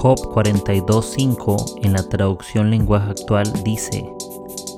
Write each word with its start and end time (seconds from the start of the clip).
Job 0.00 0.18
42.5 0.32 1.80
en 1.84 1.92
la 1.92 2.02
traducción 2.08 2.70
lenguaje 2.70 3.10
actual 3.10 3.52
dice, 3.62 4.10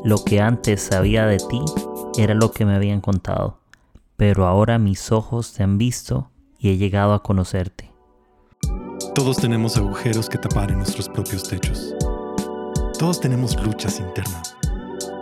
Lo 0.03 0.25
que 0.25 0.41
antes 0.41 0.83
sabía 0.83 1.27
de 1.27 1.37
ti 1.37 1.63
era 2.19 2.34
lo 2.34 2.50
que 2.50 2.67
me 2.67 2.75
habían 2.75 3.00
contado, 3.00 3.61
pero 4.17 4.49
ahora 4.49 4.81
mis 4.81 5.13
ojos 5.13 5.53
te 5.53 5.63
han 5.63 5.79
visto 5.79 6.29
y 6.58 6.71
he 6.71 6.77
llegado 6.77 7.15
a 7.15 7.23
conocerte. 7.23 7.93
Todos 9.14 9.37
tenemos 9.37 9.77
agujeros 9.77 10.29
que 10.29 10.39
tapar 10.39 10.73
en 10.73 10.79
nuestros 10.79 11.09
propios 11.09 11.45
techos. 11.45 11.95
Todos 12.98 13.20
tenemos 13.20 13.54
luchas 13.64 14.00
internas 14.00 14.57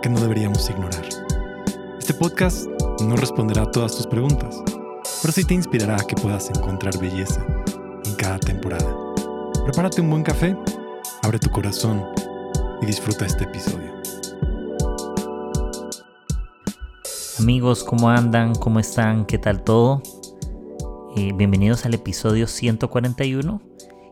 que 0.01 0.09
no 0.09 0.19
deberíamos 0.19 0.67
ignorar. 0.67 1.05
Este 1.99 2.15
podcast 2.15 2.65
no 3.03 3.15
responderá 3.17 3.61
a 3.61 3.71
todas 3.71 3.95
tus 3.95 4.07
preguntas, 4.07 4.63
pero 5.21 5.31
sí 5.31 5.45
te 5.45 5.53
inspirará 5.53 5.97
a 5.97 6.07
que 6.07 6.15
puedas 6.15 6.49
encontrar 6.49 6.97
belleza 6.97 7.45
en 8.03 8.15
cada 8.15 8.39
temporada. 8.39 9.00
Prepárate 9.63 10.01
un 10.01 10.09
buen 10.09 10.23
café, 10.23 10.57
abre 11.21 11.37
tu 11.37 11.51
corazón 11.51 12.03
y 12.81 12.87
disfruta 12.87 13.27
este 13.27 13.43
episodio. 13.43 13.93
Amigos, 17.37 17.83
¿cómo 17.83 18.09
andan? 18.09 18.55
¿Cómo 18.55 18.79
están? 18.79 19.23
¿Qué 19.27 19.37
tal 19.37 19.63
todo? 19.63 20.01
Eh, 21.15 21.31
bienvenidos 21.35 21.85
al 21.85 21.93
episodio 21.93 22.47
141 22.47 23.61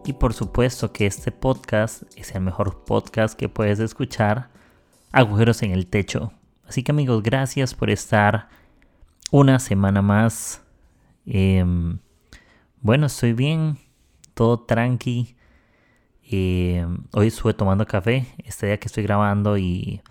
y 0.06 0.14
por 0.14 0.36
supuesto 0.36 0.94
que 0.94 1.08
este 1.08 1.32
podcast 1.32 2.04
es 2.16 2.36
el 2.36 2.42
mejor 2.42 2.84
podcast 2.86 3.38
que 3.38 3.50
puedes 3.50 3.80
escuchar, 3.80 4.52
agujeros 5.12 5.64
en 5.64 5.72
el 5.72 5.88
techo. 5.88 6.32
Así 6.68 6.84
que 6.84 6.92
amigos, 6.92 7.24
gracias 7.24 7.74
por 7.74 7.90
estar 7.90 8.50
una 9.32 9.58
semana 9.58 10.04
más. 10.04 10.62
Em, 11.26 11.98
bueno, 12.82 13.08
estoy 13.08 13.34
bien, 13.34 13.80
todo 14.36 14.60
tranqui. 14.60 15.39
Eh, 16.32 16.86
hoy 17.14 17.28
estuve 17.28 17.56
tomando 17.56 17.88
café, 17.88 18.28
este 18.44 18.68
día 18.68 18.78
que 18.78 18.88
estoy 18.88 19.02
grabando 19.02 19.58
y 19.58 20.02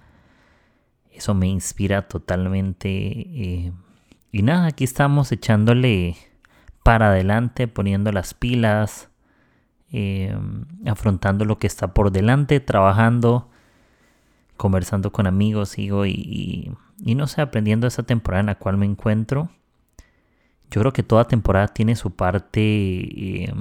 eso 1.12 1.32
me 1.32 1.46
inspira 1.46 2.08
totalmente. 2.08 2.88
Eh, 2.90 3.72
y 4.32 4.42
nada, 4.42 4.66
aquí 4.66 4.82
estamos 4.82 5.30
echándole 5.30 6.16
para 6.82 7.10
adelante, 7.10 7.68
poniendo 7.68 8.10
las 8.10 8.34
pilas, 8.34 9.10
eh, 9.92 10.36
afrontando 10.86 11.44
lo 11.44 11.58
que 11.58 11.68
está 11.68 11.94
por 11.94 12.10
delante, 12.10 12.58
trabajando, 12.58 13.48
conversando 14.56 15.12
con 15.12 15.28
amigos, 15.28 15.68
sigo 15.68 16.04
y, 16.04 16.74
y, 16.98 17.14
no 17.14 17.28
sé, 17.28 17.42
aprendiendo 17.42 17.86
esa 17.86 18.02
temporada 18.02 18.40
en 18.40 18.46
la 18.46 18.54
cual 18.56 18.76
me 18.76 18.86
encuentro. 18.86 19.50
Yo 20.70 20.80
creo 20.80 20.92
que 20.92 21.04
toda 21.04 21.28
temporada 21.28 21.68
tiene 21.68 21.94
su 21.94 22.10
parte 22.10 23.52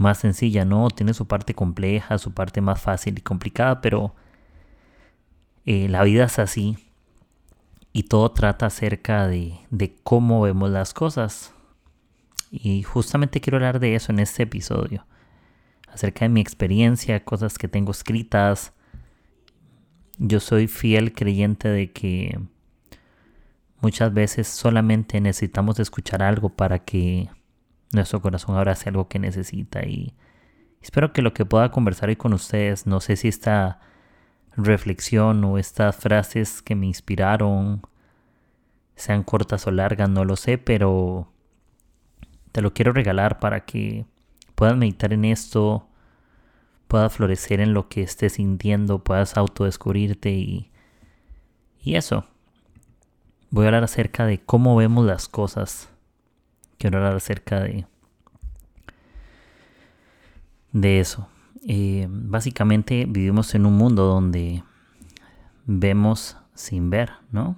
más 0.00 0.18
sencilla, 0.18 0.64
¿no? 0.64 0.88
Tiene 0.88 1.12
su 1.14 1.26
parte 1.26 1.54
compleja, 1.54 2.18
su 2.18 2.32
parte 2.32 2.60
más 2.60 2.80
fácil 2.80 3.18
y 3.18 3.20
complicada, 3.20 3.82
pero 3.82 4.14
eh, 5.66 5.88
la 5.88 6.02
vida 6.04 6.24
es 6.24 6.38
así 6.38 6.78
y 7.92 8.04
todo 8.04 8.30
trata 8.32 8.66
acerca 8.66 9.28
de, 9.28 9.60
de 9.70 9.94
cómo 10.02 10.40
vemos 10.40 10.70
las 10.70 10.94
cosas. 10.94 11.52
Y 12.50 12.82
justamente 12.82 13.42
quiero 13.42 13.58
hablar 13.58 13.78
de 13.78 13.94
eso 13.94 14.10
en 14.10 14.20
este 14.20 14.44
episodio, 14.44 15.06
acerca 15.86 16.24
de 16.24 16.30
mi 16.30 16.40
experiencia, 16.40 17.22
cosas 17.22 17.58
que 17.58 17.68
tengo 17.68 17.90
escritas. 17.90 18.72
Yo 20.16 20.40
soy 20.40 20.66
fiel 20.66 21.12
creyente 21.12 21.68
de 21.68 21.92
que 21.92 22.40
muchas 23.82 24.14
veces 24.14 24.48
solamente 24.48 25.20
necesitamos 25.20 25.78
escuchar 25.78 26.22
algo 26.22 26.48
para 26.48 26.78
que 26.78 27.28
nuestro 27.92 28.20
corazón 28.20 28.56
ahora 28.56 28.72
hace 28.72 28.88
algo 28.88 29.08
que 29.08 29.18
necesita 29.18 29.84
y 29.84 30.14
espero 30.80 31.12
que 31.12 31.22
lo 31.22 31.34
que 31.34 31.44
pueda 31.44 31.70
conversar 31.70 32.08
hoy 32.08 32.16
con 32.16 32.32
ustedes, 32.32 32.86
no 32.86 33.00
sé 33.00 33.16
si 33.16 33.28
esta 33.28 33.80
reflexión 34.56 35.42
o 35.44 35.58
estas 35.58 35.96
frases 35.96 36.62
que 36.62 36.74
me 36.74 36.86
inspiraron 36.86 37.82
sean 38.96 39.22
cortas 39.22 39.66
o 39.66 39.70
largas, 39.70 40.08
no 40.08 40.24
lo 40.24 40.36
sé, 40.36 40.58
pero 40.58 41.32
te 42.52 42.62
lo 42.62 42.74
quiero 42.74 42.92
regalar 42.92 43.38
para 43.38 43.64
que 43.64 44.04
puedas 44.54 44.76
meditar 44.76 45.12
en 45.12 45.24
esto, 45.24 45.88
puedas 46.86 47.14
florecer 47.14 47.60
en 47.60 47.72
lo 47.72 47.88
que 47.88 48.02
estés 48.02 48.34
sintiendo, 48.34 49.02
puedas 49.02 49.36
autodescubrirte 49.36 50.30
y, 50.30 50.70
y 51.80 51.94
eso. 51.94 52.26
Voy 53.50 53.64
a 53.64 53.68
hablar 53.68 53.84
acerca 53.84 54.26
de 54.26 54.38
cómo 54.38 54.76
vemos 54.76 55.06
las 55.06 55.28
cosas 55.28 55.88
quiero 56.80 56.98
hablar 56.98 57.14
acerca 57.14 57.60
de, 57.60 57.86
de 60.72 60.98
eso. 60.98 61.28
Eh, 61.68 62.06
básicamente 62.08 63.04
vivimos 63.06 63.54
en 63.54 63.66
un 63.66 63.76
mundo 63.76 64.06
donde 64.06 64.64
vemos 65.66 66.38
sin 66.54 66.88
ver, 66.88 67.12
¿no? 67.30 67.56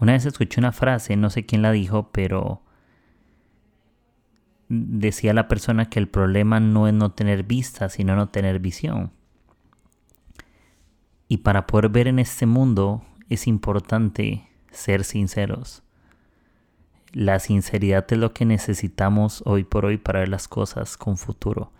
Una 0.00 0.12
vez 0.12 0.26
escuché 0.26 0.60
una 0.60 0.72
frase, 0.72 1.16
no 1.16 1.30
sé 1.30 1.46
quién 1.46 1.62
la 1.62 1.72
dijo, 1.72 2.10
pero 2.12 2.62
decía 4.68 5.32
la 5.32 5.48
persona 5.48 5.88
que 5.88 5.98
el 5.98 6.08
problema 6.08 6.60
no 6.60 6.86
es 6.88 6.94
no 6.94 7.12
tener 7.12 7.44
vista, 7.44 7.88
sino 7.88 8.16
no 8.16 8.28
tener 8.28 8.58
visión. 8.58 9.12
Y 11.26 11.38
para 11.38 11.66
poder 11.66 11.88
ver 11.88 12.06
en 12.06 12.18
este 12.18 12.44
mundo 12.44 13.02
es 13.30 13.46
importante 13.46 14.46
ser 14.70 15.04
sinceros. 15.04 15.81
La 17.12 17.38
sinceridad 17.40 18.06
es 18.10 18.16
lo 18.16 18.32
que 18.32 18.46
necesitamos 18.46 19.42
hoy 19.44 19.64
por 19.64 19.84
hoy 19.84 19.98
para 19.98 20.20
ver 20.20 20.30
las 20.30 20.48
cosas 20.48 20.96
con 20.96 21.18
futuro. 21.18 21.70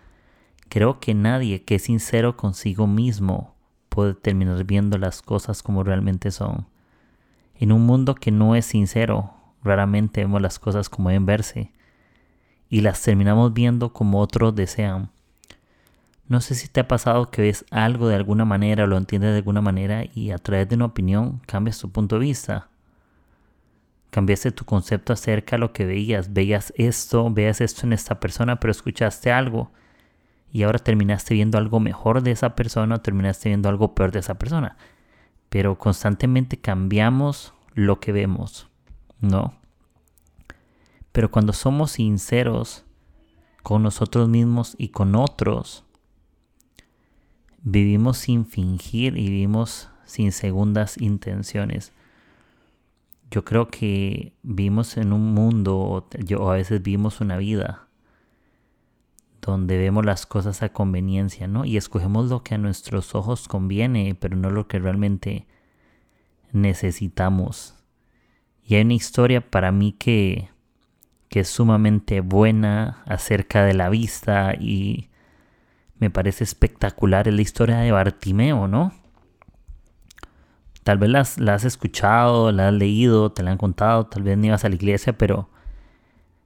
Creo 0.69 1.01
que 1.01 1.15
nadie 1.15 1.63
que 1.63 1.77
es 1.77 1.85
sincero 1.85 2.37
consigo 2.37 2.87
mismo 2.87 3.55
puede 3.89 4.13
terminar 4.13 4.63
viendo 4.65 4.99
las 4.99 5.23
cosas 5.23 5.63
como 5.63 5.85
realmente 5.85 6.31
son. 6.31 6.67
En 7.55 7.73
un 7.73 7.87
mundo 7.87 8.15
que 8.15 8.31
no 8.31 8.55
es 8.57 8.67
sincero, 8.67 9.33
raramente 9.65 10.21
vemos 10.21 10.43
las 10.43 10.59
cosas 10.59 10.91
como 10.91 11.09
deben 11.09 11.25
verse 11.25 11.73
y 12.69 12.83
las 12.83 13.01
terminamos 13.01 13.55
viendo 13.55 13.95
como 13.95 14.21
otros 14.21 14.55
desean. 14.55 15.11
No 16.29 16.43
sé 16.43 16.55
si 16.55 16.69
te 16.69 16.81
ha 16.81 16.89
pasado 16.89 17.31
que 17.31 17.41
ves 17.41 17.65
algo 17.71 18.09
de 18.09 18.17
alguna 18.17 18.45
manera 18.45 18.85
o 18.85 18.87
lo 18.87 18.99
entiendes 18.99 19.31
de 19.31 19.39
alguna 19.39 19.63
manera 19.63 20.05
y 20.15 20.31
a 20.31 20.37
través 20.37 20.69
de 20.69 20.75
una 20.75 20.87
opinión 20.87 21.41
cambias 21.47 21.79
tu 21.79 21.91
punto 21.91 22.17
de 22.17 22.27
vista. 22.27 22.69
Cambiaste 24.13 24.53
tu 24.53 24.67
concepto 24.67 25.15
acerca 25.15 25.57
de 25.57 25.61
lo 25.61 25.73
que 25.73 25.87
veías. 25.87 26.35
Veías 26.35 26.75
esto, 26.77 27.31
veías 27.31 27.63
esto 27.63 27.87
en 27.87 27.95
esta 27.95 28.21
persona, 28.21 28.61
pero 28.61 28.71
escuchaste 28.71 29.33
algo. 29.33 29.73
Y 30.53 30.65
ahora 30.65 30.79
terminaste 30.79 31.33
viendo 31.33 31.57
algo 31.57 31.81
mejor 31.81 32.23
de 32.23 32.33
esa 32.33 32.55
persona 32.55 32.97
o 32.97 33.01
terminaste 33.01 33.49
viendo 33.49 33.71
algo 33.71 33.95
peor 33.95 34.13
de 34.13 34.19
esa 34.19 34.35
persona. 34.35 34.77
Pero 35.49 35.79
constantemente 35.79 36.59
cambiamos 36.59 37.55
lo 37.73 38.01
que 38.01 38.13
vemos, 38.13 38.69
¿no? 39.23 39.55
Pero 41.13 41.31
cuando 41.31 41.55
somos 41.55 41.93
sinceros 41.93 42.85
con 43.63 43.83
nosotros 43.83 44.29
mismos 44.29 44.75
y 44.77 44.89
con 44.89 45.15
otros, 45.15 45.87
vivimos 47.63 48.19
sin 48.19 48.45
fingir 48.45 49.17
y 49.17 49.31
vivimos 49.31 49.89
sin 50.05 50.33
segundas 50.33 51.01
intenciones 51.01 51.95
yo 53.33 53.47
creo 53.47 53.69
que 53.69 54.35
vivimos 54.43 54.99
en 54.99 55.15
un 55.15 55.33
mundo, 55.33 56.07
yo 56.19 56.51
a 56.51 56.55
veces 56.55 56.83
vivimos 56.83 57.23
una 57.23 57.39
vida 57.39 57.89
donde 59.41 59.79
vemos 59.79 60.05
las 60.05 60.27
cosas 60.27 60.63
a 60.63 60.69
conveniencia, 60.69 61.49
¿no? 61.49 61.65
Y 61.65 61.79
escogemos 61.79 62.29
lo 62.29 62.45
que 62.45 62.55
a 62.55 62.59
nuestros 62.59 63.15
ojos 63.15 63.49
conviene, 63.49 64.15
pero 64.21 64.37
no 64.37 64.51
lo 64.51 64.69
que 64.69 64.79
realmente 64.79 65.47
necesitamos. 66.53 67.75
Y 68.63 68.75
hay 68.75 68.83
una 68.83 68.95
historia 68.95 69.41
para 69.51 69.73
mí 69.73 69.93
que, 69.93 70.51
que 71.31 71.41
es 71.41 71.49
sumamente 71.49 72.21
buena 72.21 73.03
acerca 73.07 73.65
de 73.65 73.73
la 73.73 73.89
vista 73.89 74.55
y 74.61 75.09
me 75.97 76.11
parece 76.11 76.45
espectacular. 76.45 77.29
Es 77.29 77.35
la 77.35 77.43
historia 77.43 77.79
de 77.79 77.93
Bartimeo, 77.93 78.69
¿no? 78.69 78.93
Tal 80.83 80.99
vez 80.99 81.11
las, 81.11 81.39
la 81.39 81.55
has 81.55 81.65
escuchado, 81.65 82.51
la 82.51 82.69
has 82.69 82.75
leído, 82.75 83.31
te 83.31 83.43
la 83.43 83.53
han 83.53 83.59
contado, 83.59 84.07
tal 84.07 84.25
vez 84.25 84.37
ni 84.37 84.51
vas 84.51 84.65
a 84.65 84.69
la 84.69 84.75
iglesia, 84.75 85.17
pero 85.17 85.49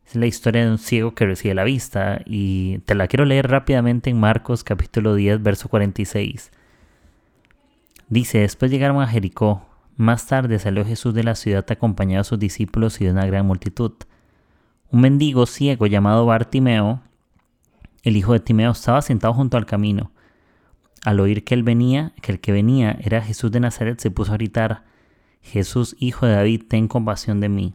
es 0.07 0.15
la 0.15 0.27
historia 0.27 0.65
de 0.65 0.71
un 0.71 0.79
ciego 0.79 1.15
que 1.15 1.27
recibe 1.27 1.55
la 1.55 1.65
vista 1.65 2.21
y 2.27 2.79
te 2.81 2.95
la 2.95 3.09
quiero 3.09 3.25
leer 3.25 3.51
rápidamente 3.51 4.11
en 4.11 4.21
Marcos 4.21 4.63
capítulo 4.63 5.15
10, 5.15 5.43
verso 5.43 5.69
46. 5.69 6.53
Dice, 8.09 8.39
después 8.39 8.71
llegaron 8.71 9.03
a 9.03 9.09
Jericó. 9.09 9.67
Más 9.97 10.27
tarde 10.27 10.59
salió 10.59 10.85
Jesús 10.85 11.15
de 11.15 11.25
la 11.25 11.35
ciudad 11.35 11.65
acompañado 11.71 12.23
de 12.23 12.29
sus 12.29 12.39
discípulos 12.39 13.01
y 13.01 13.07
de 13.07 13.11
una 13.13 13.27
gran 13.27 13.47
multitud. 13.47 13.93
Un 14.91 15.01
mendigo 15.01 15.47
ciego 15.47 15.87
llamado 15.87 16.27
Bartimeo, 16.27 17.01
el 18.03 18.17
hijo 18.17 18.35
de 18.35 18.41
Timeo, 18.41 18.73
estaba 18.73 19.03
sentado 19.03 19.35
junto 19.35 19.57
al 19.57 19.67
camino. 19.67 20.13
Al 21.07 21.21
oír 21.21 21.45
que 21.45 21.55
él 21.55 21.63
venía, 21.63 22.13
que 22.21 22.33
el 22.33 22.41
que 22.41 22.51
venía 22.51 22.99
era 23.01 23.23
Jesús 23.23 23.53
de 23.53 23.61
Nazaret, 23.61 24.01
se 24.01 24.11
puso 24.11 24.33
a 24.33 24.37
gritar, 24.37 24.83
Jesús, 25.41 25.95
hijo 26.01 26.27
de 26.27 26.33
David, 26.33 26.65
ten 26.69 26.89
compasión 26.89 27.39
de 27.39 27.49
mí. 27.49 27.75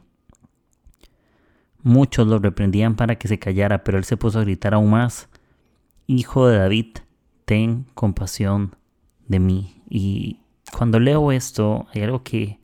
Muchos 1.81 2.27
lo 2.27 2.39
reprendían 2.39 2.97
para 2.97 3.15
que 3.15 3.29
se 3.29 3.39
callara, 3.39 3.85
pero 3.85 3.97
él 3.97 4.03
se 4.03 4.17
puso 4.17 4.37
a 4.37 4.43
gritar 4.43 4.73
aún 4.73 4.89
más 4.89 5.29
Hijo 6.07 6.49
de 6.49 6.57
David, 6.57 6.97
ten 7.45 7.85
compasión 7.93 8.75
de 9.29 9.39
mí. 9.39 9.81
Y 9.89 10.41
cuando 10.77 10.99
leo 10.99 11.31
esto, 11.31 11.87
hay 11.95 12.01
algo 12.01 12.23
que, 12.23 12.59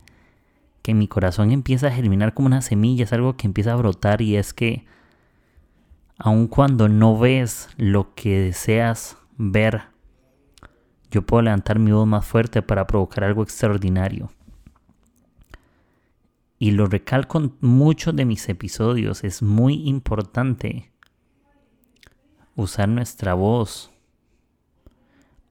que 0.81 0.91
en 0.91 0.97
mi 0.97 1.07
corazón 1.07 1.51
empieza 1.51 1.87
a 1.87 1.91
germinar 1.91 2.33
como 2.33 2.47
una 2.47 2.61
semilla, 2.61 3.05
es 3.05 3.13
algo 3.13 3.37
que 3.37 3.47
empieza 3.47 3.71
a 3.71 3.77
brotar 3.77 4.21
y 4.21 4.35
es 4.35 4.53
que 4.53 4.83
aun 6.17 6.47
cuando 6.47 6.89
no 6.89 7.17
ves 7.17 7.69
lo 7.77 8.15
que 8.15 8.37
deseas 8.37 9.15
ver, 9.37 9.83
yo 11.17 11.23
puedo 11.23 11.41
levantar 11.41 11.79
mi 11.79 11.91
voz 11.91 12.05
más 12.05 12.27
fuerte 12.27 12.61
para 12.61 12.85
provocar 12.85 13.23
algo 13.23 13.41
extraordinario. 13.41 14.29
Y 16.59 16.71
lo 16.71 16.85
recalco 16.85 17.39
en 17.39 17.55
muchos 17.59 18.15
de 18.15 18.23
mis 18.23 18.47
episodios, 18.49 19.23
es 19.23 19.41
muy 19.41 19.87
importante 19.87 20.91
usar 22.55 22.87
nuestra 22.87 23.33
voz 23.33 23.91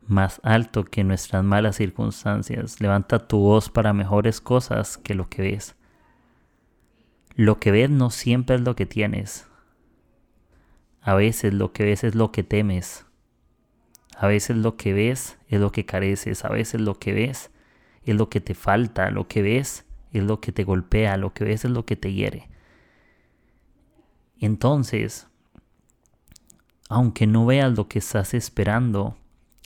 más 0.07 0.41
alto 0.45 0.85
que 0.85 1.03
nuestras 1.03 1.43
malas 1.43 1.75
circunstancias. 1.75 2.81
Levanta 2.81 3.27
tu 3.27 3.39
voz 3.39 3.69
para 3.69 3.93
mejores 3.93 4.41
cosas 4.41 4.99
que 4.99 5.15
lo 5.15 5.29
que 5.29 5.43
ves. 5.43 5.75
Lo 7.35 7.59
que 7.59 7.73
ves 7.73 7.91
no 7.91 8.11
siempre 8.11 8.55
es 8.55 8.63
lo 8.63 8.77
que 8.77 8.87
tienes. 8.87 9.49
A 11.01 11.15
veces 11.15 11.55
lo 11.55 11.73
que 11.73 11.83
ves 11.83 12.05
es 12.05 12.15
lo 12.15 12.31
que 12.31 12.45
temes. 12.45 13.06
A 14.17 14.27
veces 14.27 14.57
lo 14.57 14.77
que 14.77 14.95
ves 14.95 15.39
es 15.49 15.61
lo 15.61 15.73
que 15.73 15.85
careces. 15.85 16.45
A 16.45 16.49
veces 16.49 16.81
lo 16.81 16.99
que 16.99 17.13
ves 17.13 17.51
es 18.05 18.17
lo 18.17 18.31
que 18.31 18.41
te 18.41 18.55
falta. 18.55 19.11
Lo 19.11 19.29
que 19.29 19.43
ves 19.43 19.85
es 20.13 20.23
lo 20.25 20.41
que 20.41 20.53
te 20.53 20.65
golpea. 20.65 21.19
Lo 21.19 21.35
que 21.35 21.45
ves 21.45 21.67
es 21.67 21.71
lo 21.71 21.85
que 21.85 21.97
te 21.97 22.15
hiere. 22.15 22.49
Entonces, 24.41 25.29
aunque 26.89 27.27
no 27.27 27.45
veas 27.45 27.77
lo 27.77 27.89
que 27.89 27.99
estás 27.99 28.33
esperando, 28.33 29.17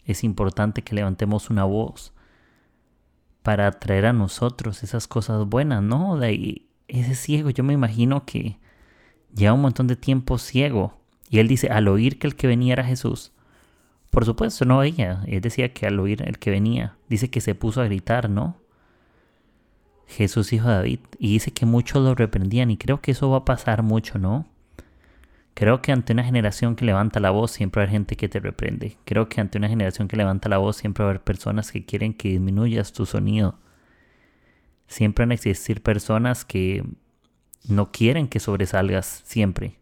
es 0.04 0.24
importante 0.24 0.82
que 0.82 0.94
levantemos 0.94 1.48
una 1.50 1.64
voz 1.64 2.12
para 3.42 3.68
atraer 3.68 4.06
a 4.06 4.12
nosotros 4.12 4.82
esas 4.82 5.06
cosas 5.06 5.46
buenas, 5.46 5.82
¿no? 5.82 6.16
De 6.18 6.26
ahí, 6.26 6.68
ese 6.88 7.14
ciego, 7.14 7.50
yo 7.50 7.64
me 7.64 7.72
imagino 7.72 8.24
que 8.26 8.58
lleva 9.34 9.54
un 9.54 9.62
montón 9.62 9.86
de 9.86 9.96
tiempo 9.96 10.38
ciego 10.38 10.98
y 11.28 11.38
él 11.38 11.48
dice, 11.48 11.68
al 11.68 11.88
oír 11.88 12.18
que 12.18 12.26
el 12.26 12.36
que 12.36 12.46
venía 12.46 12.74
era 12.74 12.84
Jesús, 12.84 13.32
por 14.10 14.24
supuesto 14.24 14.64
no 14.64 14.78
oía, 14.78 15.22
él 15.26 15.40
decía 15.40 15.72
que 15.72 15.86
al 15.86 15.98
oír 16.00 16.22
el 16.22 16.38
que 16.38 16.50
venía, 16.50 16.96
dice 17.08 17.30
que 17.30 17.40
se 17.40 17.54
puso 17.54 17.80
a 17.80 17.84
gritar, 17.84 18.28
¿no? 18.28 18.56
Jesús 20.08 20.52
hijo 20.52 20.68
de 20.68 20.74
David, 20.74 21.00
y 21.18 21.34
dice 21.34 21.52
que 21.52 21.66
muchos 21.66 22.02
lo 22.02 22.16
reprendían, 22.16 22.70
y 22.72 22.76
creo 22.76 23.00
que 23.00 23.12
eso 23.12 23.30
va 23.30 23.38
a 23.38 23.44
pasar 23.44 23.82
mucho, 23.84 24.18
¿no? 24.18 24.46
Creo 25.54 25.82
que 25.82 25.92
ante 25.92 26.12
una 26.12 26.24
generación 26.24 26.74
que 26.74 26.84
levanta 26.84 27.20
la 27.20 27.30
voz 27.30 27.50
siempre 27.50 27.80
va 27.80 27.82
a 27.82 27.84
haber 27.84 27.92
gente 27.92 28.16
que 28.16 28.28
te 28.28 28.40
reprende. 28.40 28.96
Creo 29.04 29.28
que 29.28 29.40
ante 29.40 29.58
una 29.58 29.68
generación 29.68 30.08
que 30.08 30.16
levanta 30.16 30.48
la 30.48 30.58
voz 30.58 30.76
siempre 30.76 31.04
va 31.04 31.10
a 31.10 31.12
haber 31.12 31.22
personas 31.22 31.70
que 31.70 31.84
quieren 31.84 32.14
que 32.14 32.30
disminuyas 32.30 32.92
tu 32.92 33.04
sonido. 33.04 33.58
Siempre 34.86 35.24
van 35.24 35.32
a 35.32 35.34
existir 35.34 35.82
personas 35.82 36.44
que 36.44 36.84
no 37.68 37.92
quieren 37.92 38.26
que 38.26 38.40
sobresalgas 38.40 39.22
siempre. 39.24 39.76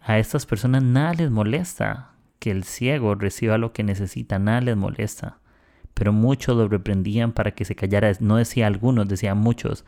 A 0.00 0.18
estas 0.18 0.46
personas 0.46 0.82
nada 0.82 1.14
les 1.14 1.30
molesta 1.30 2.13
que 2.38 2.50
el 2.50 2.64
ciego 2.64 3.14
reciba 3.14 3.58
lo 3.58 3.72
que 3.72 3.82
necesita, 3.82 4.38
nada 4.38 4.60
les 4.60 4.76
molesta. 4.76 5.38
Pero 5.94 6.12
muchos 6.12 6.56
lo 6.56 6.68
reprendían 6.68 7.32
para 7.32 7.52
que 7.52 7.64
se 7.64 7.76
callara. 7.76 8.12
No 8.20 8.36
decía 8.36 8.66
algunos, 8.66 9.08
decía 9.08 9.34
muchos. 9.34 9.84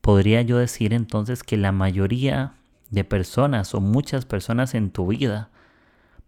Podría 0.00 0.42
yo 0.42 0.58
decir 0.58 0.92
entonces 0.92 1.44
que 1.44 1.56
la 1.56 1.70
mayoría 1.70 2.54
de 2.90 3.04
personas 3.04 3.74
o 3.74 3.80
muchas 3.80 4.26
personas 4.26 4.74
en 4.74 4.90
tu 4.90 5.06
vida 5.06 5.50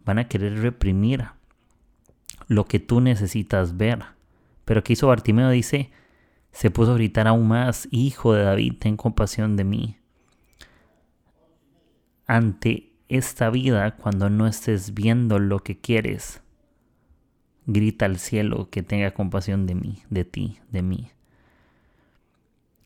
van 0.04 0.18
a 0.18 0.28
querer 0.28 0.60
reprimir 0.60 1.26
lo 2.46 2.66
que 2.66 2.78
tú 2.78 3.00
necesitas 3.00 3.76
ver. 3.76 4.04
Pero 4.64 4.82
que 4.82 4.94
hizo 4.94 5.08
Bartimeo 5.08 5.50
dice, 5.50 5.90
se 6.52 6.70
puso 6.70 6.92
a 6.92 6.94
gritar 6.94 7.26
aún 7.26 7.48
más, 7.48 7.88
Hijo 7.90 8.32
de 8.32 8.44
David, 8.44 8.74
ten 8.78 8.96
compasión 8.96 9.56
de 9.56 9.64
mí. 9.64 9.98
Ante 12.26 12.93
esta 13.14 13.50
vida 13.50 13.96
cuando 13.96 14.28
no 14.30 14.46
estés 14.46 14.94
viendo 14.94 15.38
lo 15.38 15.60
que 15.60 15.78
quieres. 15.78 16.42
Grita 17.66 18.06
al 18.06 18.18
cielo 18.18 18.68
que 18.70 18.82
tenga 18.82 19.12
compasión 19.12 19.66
de 19.66 19.74
mí, 19.74 20.02
de 20.10 20.24
ti, 20.24 20.58
de 20.70 20.82
mí. 20.82 21.10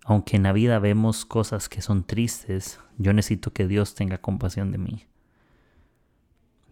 Aunque 0.04 0.36
en 0.36 0.44
la 0.44 0.52
vida 0.52 0.78
vemos 0.78 1.24
cosas 1.24 1.68
que 1.68 1.82
son 1.82 2.04
tristes, 2.04 2.80
yo 2.96 3.12
necesito 3.12 3.52
que 3.52 3.66
Dios 3.66 3.94
tenga 3.94 4.18
compasión 4.18 4.70
de 4.72 4.78
mí. 4.78 5.06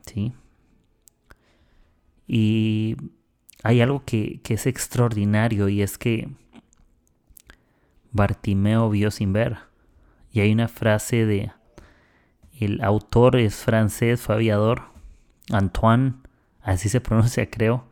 ¿Sí? 0.06 0.32
Y 2.26 2.96
hay 3.62 3.80
algo 3.80 4.04
que, 4.04 4.40
que 4.42 4.54
es 4.54 4.66
extraordinario 4.66 5.68
y 5.68 5.82
es 5.82 5.98
que 5.98 6.28
Bartimeo 8.12 8.88
vio 8.88 9.10
sin 9.10 9.32
ver. 9.32 9.58
Y 10.32 10.40
hay 10.40 10.52
una 10.52 10.68
frase 10.68 11.26
de 11.26 11.52
el 12.58 12.82
autor 12.82 13.36
es 13.36 13.56
francés, 13.56 14.20
fue 14.20 14.36
aviador. 14.36 14.82
Antoine, 15.50 16.14
así 16.62 16.88
se 16.88 17.00
pronuncia 17.02 17.50
creo, 17.50 17.86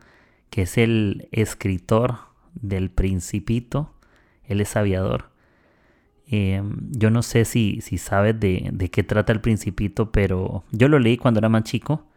que 0.49 0.63
es 0.63 0.77
el 0.77 1.27
escritor 1.31 2.17
del 2.53 2.89
Principito. 2.89 3.93
Él 4.43 4.61
es 4.61 4.75
aviador. 4.75 5.31
Eh, 6.27 6.63
yo 6.91 7.11
no 7.11 7.21
sé 7.21 7.45
si, 7.45 7.81
si 7.81 7.97
sabes 7.97 8.39
de, 8.39 8.69
de, 8.73 8.89
qué 8.89 9.03
trata 9.03 9.31
el 9.31 9.41
Principito, 9.41 10.11
pero 10.11 10.63
yo 10.71 10.87
lo 10.87 10.99
leí 10.99 11.17
cuando 11.17 11.39
era 11.39 11.49
más 11.49 11.63
chico. 11.63 12.07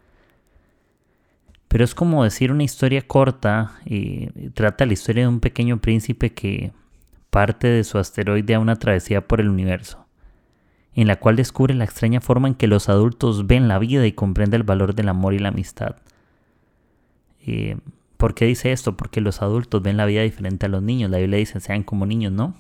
Pero 1.69 1.85
es 1.85 1.95
como 1.95 2.25
decir 2.25 2.51
una 2.51 2.65
historia 2.65 3.07
corta. 3.07 3.73
eh, 3.85 4.51
trata 4.55 4.87
la 4.87 4.95
historia 4.95 5.25
de 5.25 5.29
un 5.29 5.41
pequeño 5.41 5.81
príncipe 5.81 6.33
que 6.33 6.73
parte 7.31 7.69
de 7.69 7.85
su 7.85 7.99
asteroide 7.99 8.55
a 8.55 8.61
una 8.61 8.77
travesía 8.77 9.27
por 9.29 9.41
el 9.41 9.51
universo 9.51 10.08
en 11.01 11.07
la 11.07 11.15
cual 11.15 11.37
descubre 11.37 11.75
la 11.75 11.85
extraña 11.85 12.21
forma 12.21 12.49
en 12.49 12.57
que 12.57 12.67
los 12.67 12.89
adultos 12.89 13.47
ven 13.47 13.69
la 13.69 13.79
vida 13.79 14.05
y 14.05 14.11
comprende 14.11 14.57
el 14.57 14.65
valor 14.65 14.97
del 14.97 15.09
amor 15.09 15.33
y 15.33 15.39
la 15.39 15.51
amistad. 15.51 15.95
Eh, 17.47 17.77
¿Por 18.17 18.35
qué 18.35 18.47
dice 18.47 18.73
esto? 18.73 18.97
Porque 18.97 19.21
los 19.21 19.41
adultos 19.41 19.81
ven 19.81 19.97
la 19.97 20.07
vida 20.07 20.23
diferente 20.23 20.67
a 20.67 20.69
los 20.69 20.83
niños. 20.83 21.09
La 21.09 21.19
Biblia 21.19 21.39
dice, 21.39 21.61
sean 21.61 21.85
como 21.85 22.05
niños, 22.05 22.33
¿no? 22.33 22.57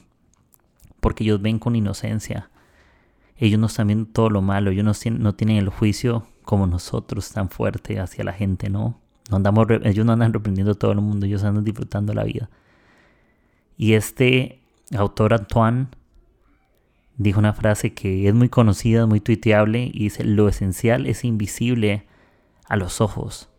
Porque 1.00 1.24
ellos 1.24 1.42
ven 1.42 1.58
con 1.58 1.74
inocencia. 1.74 2.48
Ellos 3.38 3.58
no 3.58 3.66
están 3.66 3.88
viendo 3.88 4.08
todo 4.08 4.30
lo 4.30 4.40
malo, 4.40 4.70
ellos 4.70 4.84
no, 5.10 5.34
tienen 5.34 5.56
el 5.56 5.68
juicio 5.68 6.28
como 6.44 6.68
nosotros 6.68 7.32
tan 7.32 7.50
fuerte 7.50 7.98
hacia 7.98 8.22
la 8.22 8.32
gente, 8.32 8.70
¿no? 8.70 9.00
no 9.30 9.66
ellos 9.82 10.06
no 10.06 10.12
andan 10.12 10.32
reprendiendo 10.32 10.76
todo 10.76 10.92
el 10.92 11.00
mundo, 11.00 11.26
ellos 11.26 11.42
andan 11.42 11.64
disfrutando 11.64 12.14
la 12.14 12.22
vida. 12.22 12.50
Y 13.76 13.94
este 13.94 14.60
autor 14.96 15.34
Antoine 15.34 15.88
dijo 17.18 17.40
una 17.40 17.52
frase 17.52 17.92
que 17.92 18.28
es 18.28 18.34
muy 18.34 18.48
conocida, 18.48 19.06
muy 19.06 19.20
tuiteable, 19.20 19.90
y 19.92 20.04
dice, 20.04 20.24
lo 20.24 20.48
esencial 20.48 21.06
es 21.06 21.24
invisible 21.24 22.06
a 22.66 22.76
los 22.76 23.00
ojos. 23.00 23.50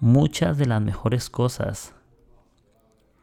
Muchas 0.00 0.58
de 0.58 0.66
las 0.66 0.82
mejores 0.82 1.30
cosas 1.30 1.94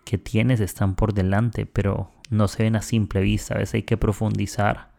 que 0.05 0.17
tienes 0.17 0.61
están 0.61 0.95
por 0.95 1.13
delante, 1.13 1.65
pero 1.65 2.09
no 2.29 2.47
se 2.47 2.63
ven 2.63 2.77
a 2.77 2.81
simple 2.81 3.21
vista, 3.21 3.55
a 3.55 3.57
veces 3.57 3.75
hay 3.75 3.83
que 3.83 3.97
profundizar. 3.97 4.91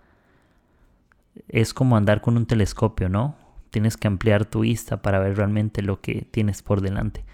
Es 1.49 1.73
como 1.73 1.97
andar 1.97 2.21
con 2.21 2.37
un 2.37 2.47
telescopio, 2.47 3.09
¿no? 3.09 3.37
Tienes 3.71 3.97
que 3.97 4.09
ampliar 4.09 4.45
tu 4.45 4.61
vista 4.61 5.01
para 5.01 5.21
ver 5.21 5.37
realmente 5.37 5.81
lo 5.81 6.01
que 6.01 6.27
tienes 6.31 6.63
por 6.63 6.83
delante. 6.83 7.25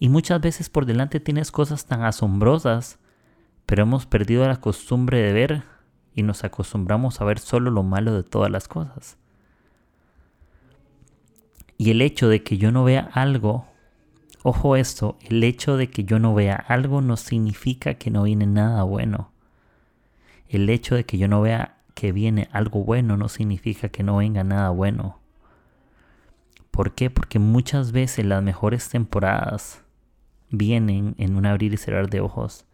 Y 0.00 0.08
muchas 0.08 0.40
veces 0.40 0.70
por 0.70 0.86
delante 0.86 1.20
tienes 1.20 1.52
cosas 1.52 1.86
tan 1.86 2.02
asombrosas, 2.02 2.98
pero 3.64 3.82
hemos 3.82 4.06
perdido 4.06 4.46
la 4.48 4.60
costumbre 4.60 5.18
de 5.20 5.32
ver 5.32 5.77
y 6.18 6.24
nos 6.24 6.42
acostumbramos 6.42 7.20
a 7.20 7.24
ver 7.24 7.38
solo 7.38 7.70
lo 7.70 7.84
malo 7.84 8.12
de 8.12 8.24
todas 8.24 8.50
las 8.50 8.66
cosas. 8.66 9.16
Y 11.76 11.92
el 11.92 12.02
hecho 12.02 12.28
de 12.28 12.42
que 12.42 12.58
yo 12.58 12.72
no 12.72 12.82
vea 12.82 13.08
algo, 13.12 13.66
ojo 14.42 14.74
esto, 14.74 15.16
el 15.22 15.44
hecho 15.44 15.76
de 15.76 15.90
que 15.90 16.02
yo 16.02 16.18
no 16.18 16.34
vea 16.34 16.56
algo 16.56 17.00
no 17.02 17.16
significa 17.16 17.94
que 17.94 18.10
no 18.10 18.24
viene 18.24 18.46
nada 18.46 18.82
bueno. 18.82 19.30
El 20.48 20.68
hecho 20.70 20.96
de 20.96 21.04
que 21.04 21.18
yo 21.18 21.28
no 21.28 21.40
vea 21.40 21.76
que 21.94 22.10
viene 22.10 22.48
algo 22.50 22.82
bueno 22.82 23.16
no 23.16 23.28
significa 23.28 23.88
que 23.88 24.02
no 24.02 24.16
venga 24.16 24.42
nada 24.42 24.70
bueno. 24.70 25.20
¿Por 26.72 26.96
qué? 26.96 27.10
Porque 27.10 27.38
muchas 27.38 27.92
veces 27.92 28.24
las 28.24 28.42
mejores 28.42 28.88
temporadas 28.88 29.84
vienen 30.50 31.14
en 31.18 31.36
un 31.36 31.46
abrir 31.46 31.74
y 31.74 31.76
cerrar 31.76 32.10
de 32.10 32.20
ojos 32.20 32.64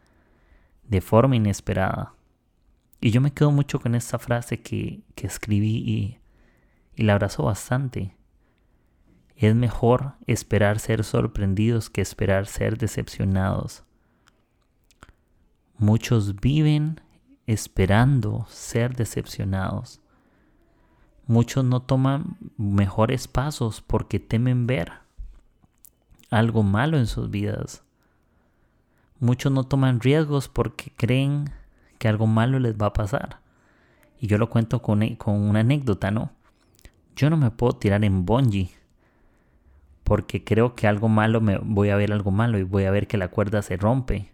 de 0.88 1.02
forma 1.02 1.36
inesperada. 1.36 2.14
Y 3.04 3.11
yo 3.11 3.20
me 3.20 3.34
quedo 3.34 3.50
mucho 3.50 3.80
con 3.80 3.94
esta 3.94 4.18
frase 4.18 4.62
que, 4.62 5.02
escribí 5.16 5.76
y, 5.76 6.18
y 6.96 7.02
la 7.02 7.12
abrazo 7.12 7.42
bastante. 7.42 8.16
Es 9.37 9.54
mejor 9.54 10.14
esperar 10.26 10.78
ser 10.78 11.04
sorprendidos 11.04 11.90
que 11.90 12.00
esperar 12.00 12.46
ser 12.46 12.78
decepcionados. 12.78 13.84
Muchos 15.76 16.37
viven 16.37 17.02
esperando 17.46 18.46
ser 18.49 18.96
decepcionados, 18.96 20.00
Muchos 21.26 21.62
no 21.62 21.82
toman 21.82 22.38
mejores 22.56 23.28
pasos 23.28 23.82
porque 23.82 24.18
temen 24.18 24.66
ver 24.66 24.92
algo 26.30 26.62
malo 26.62 26.96
en 26.96 27.06
sus 27.06 27.28
vidas. 27.30 27.84
Muchos 29.20 29.52
no 29.52 29.64
toman 29.64 30.00
riesgos 30.00 30.49
porque 30.49 30.90
creen 30.96 31.50
que 32.04 32.08
algo 32.08 32.26
malo 32.26 32.58
les 32.58 32.75
va 32.76 32.88
a 32.88 32.92
pasar. 32.92 33.38
Y 34.20 34.26
yo 34.26 34.37
lo 34.37 34.50
cuento 34.50 34.82
con, 34.82 35.02
e, 35.02 35.16
con 35.16 35.37
una 35.40 35.61
anécdota, 35.61 36.11
¿no? 36.11 36.32
Yo 37.16 37.30
no 37.30 37.38
me 37.38 37.50
puedo 37.50 37.76
tirar 37.78 38.04
en 38.04 38.26
bungee 38.26 38.68
porque 40.02 40.44
creo 40.44 40.75
que 40.75 40.87
algo 40.87 41.08
malo 41.08 41.40
me 41.40 41.56
voy 41.56 41.88
a 41.88 41.96
ver 41.96 42.12
algo 42.12 42.30
malo 42.30 42.58
y 42.58 42.62
voy 42.62 42.84
a 42.84 42.90
ver 42.90 43.06
que 43.06 43.16
la 43.16 43.28
cuerda 43.28 43.62
se 43.62 43.78
rompe. 43.78 44.30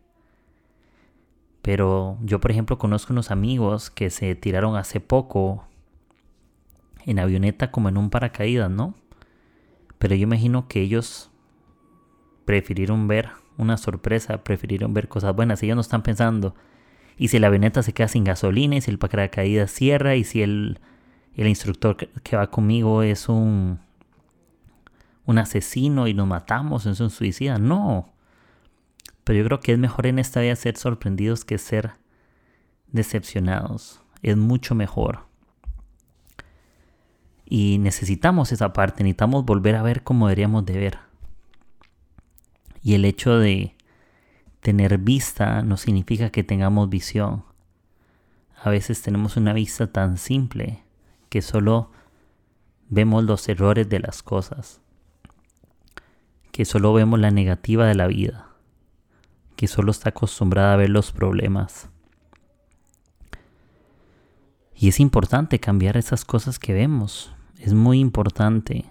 Pero 1.63 2.19
yo, 2.23 2.41
por 2.41 2.51
ejemplo, 2.51 2.77
conozco 2.77 3.13
unos 3.13 3.31
amigos 3.31 3.89
que 3.89 4.11
se 4.11 4.35
tiraron 4.35 4.75
hace 4.75 4.99
poco 4.99 5.65
en 7.07 7.21
avioneta 7.21 7.71
como 7.71 7.89
en 7.89 7.99
un 7.99 8.11
paracaídas, 8.11 8.69
¿no? 8.69 8.95
Pero 10.01 10.17
yo 10.17 10.25
imagino 10.25 10.67
que 10.67 10.81
ellos 10.81 11.31
prefirieron 12.45 13.07
ver 13.07 13.29
una 13.59 13.77
sorpresa, 13.77 14.43
prefirieron 14.43 14.93
ver 14.93 15.07
cosas 15.07 15.37
buenas. 15.37 15.63
Ellos 15.63 15.77
no 15.77 15.83
están 15.83 16.03
pensando, 16.03 16.57
y 17.21 17.29
si 17.29 17.39
la 17.39 17.49
avioneta 17.49 17.83
se 17.83 17.93
queda 17.93 18.09
sin 18.09 18.25
gasolina, 18.25 18.77
y 18.77 18.81
si 18.81 18.91
el 18.91 18.99
paracaídas 18.99 19.71
cierra, 19.71 20.17
y 20.17 20.25
si 20.25 20.41
el, 20.41 20.79
el 21.35 21.49
instructor 21.49 21.95
que 21.99 22.35
va 22.35 22.51
conmigo 22.51 23.03
es 23.03 23.29
un, 23.29 23.79
un 25.27 25.37
asesino 25.37 26.09
y 26.09 26.15
nos 26.15 26.27
matamos, 26.27 26.87
es 26.87 26.99
un 26.99 27.11
suicida. 27.11 27.59
No. 27.59 28.09
Pero 29.23 29.39
yo 29.39 29.45
creo 29.45 29.61
que 29.61 29.73
es 29.73 29.79
mejor 29.79 30.07
en 30.07 30.19
esta 30.19 30.41
vida 30.41 30.57
ser 30.57 30.79
sorprendidos 30.79 31.45
que 31.45 31.59
ser 31.59 31.91
decepcionados. 32.91 34.01
Es 34.23 34.39
mucho 34.39 34.75
mejor. 34.75 35.27
Y 37.45 37.77
necesitamos 37.81 38.51
esa 38.51 38.73
parte, 38.73 39.03
necesitamos 39.03 39.45
volver 39.45 39.77
a 39.77 39.83
ver 39.83 40.05
como 40.05 40.29
deberíamos 40.29 40.65
de 40.65 40.79
ver. 40.79 40.99
Y 42.83 42.95
el 42.95 43.05
hecho 43.05 43.39
de 43.39 43.75
tener 44.61 44.99
vista 44.99 45.63
no 45.63 45.77
significa 45.77 46.31
que 46.31 46.45
tengamos 46.45 46.89
visión. 46.89 47.45
A 48.63 48.71
veces 48.71 49.03
tenemos 49.03 49.37
una 49.37 49.53
vista 49.53 49.87
tan 49.87 50.19
simple 50.19 50.85
que 51.29 51.43
solo 51.43 51.91
vemos 52.89 53.25
los 53.25 53.49
errores 53.49 53.89
de 53.89 54.01
las 54.01 54.23
cosas, 54.23 54.81
que 56.53 56.65
solo 56.65 56.93
vemos 56.93 57.19
la 57.19 57.31
negativa 57.31 57.87
de 57.87 57.95
la 57.95 58.07
vida, 58.07 58.49
que 59.57 59.67
solo 59.67 59.91
está 59.91 60.11
acostumbrada 60.11 60.75
a 60.75 60.77
ver 60.77 60.91
los 60.91 61.13
problemas. 61.13 61.89
Y 64.75 64.89
es 64.89 65.01
importante 65.01 65.61
cambiar 65.61 65.97
esas 65.97 66.25
cosas 66.25 66.59
que 66.59 66.73
vemos 66.73 67.33
es 67.61 67.75
muy 67.75 68.01
importante. 68.01 68.87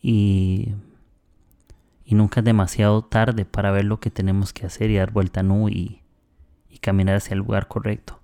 Y, 0.00 0.74
y 2.12 2.14
nunca 2.14 2.40
es 2.40 2.44
demasiado 2.44 3.00
tarde 3.00 3.46
para 3.46 3.70
ver 3.70 3.86
lo 3.86 3.98
que 3.98 4.10
tenemos 4.10 4.52
que 4.52 4.66
hacer 4.66 4.90
y 4.90 4.96
dar 4.96 5.12
vuelta 5.12 5.42
nu 5.42 5.70
y, 5.70 6.02
y 6.68 6.76
caminar 6.76 7.16
hacia 7.16 7.32
el 7.32 7.38
lugar 7.38 7.68
correcto. 7.68 8.20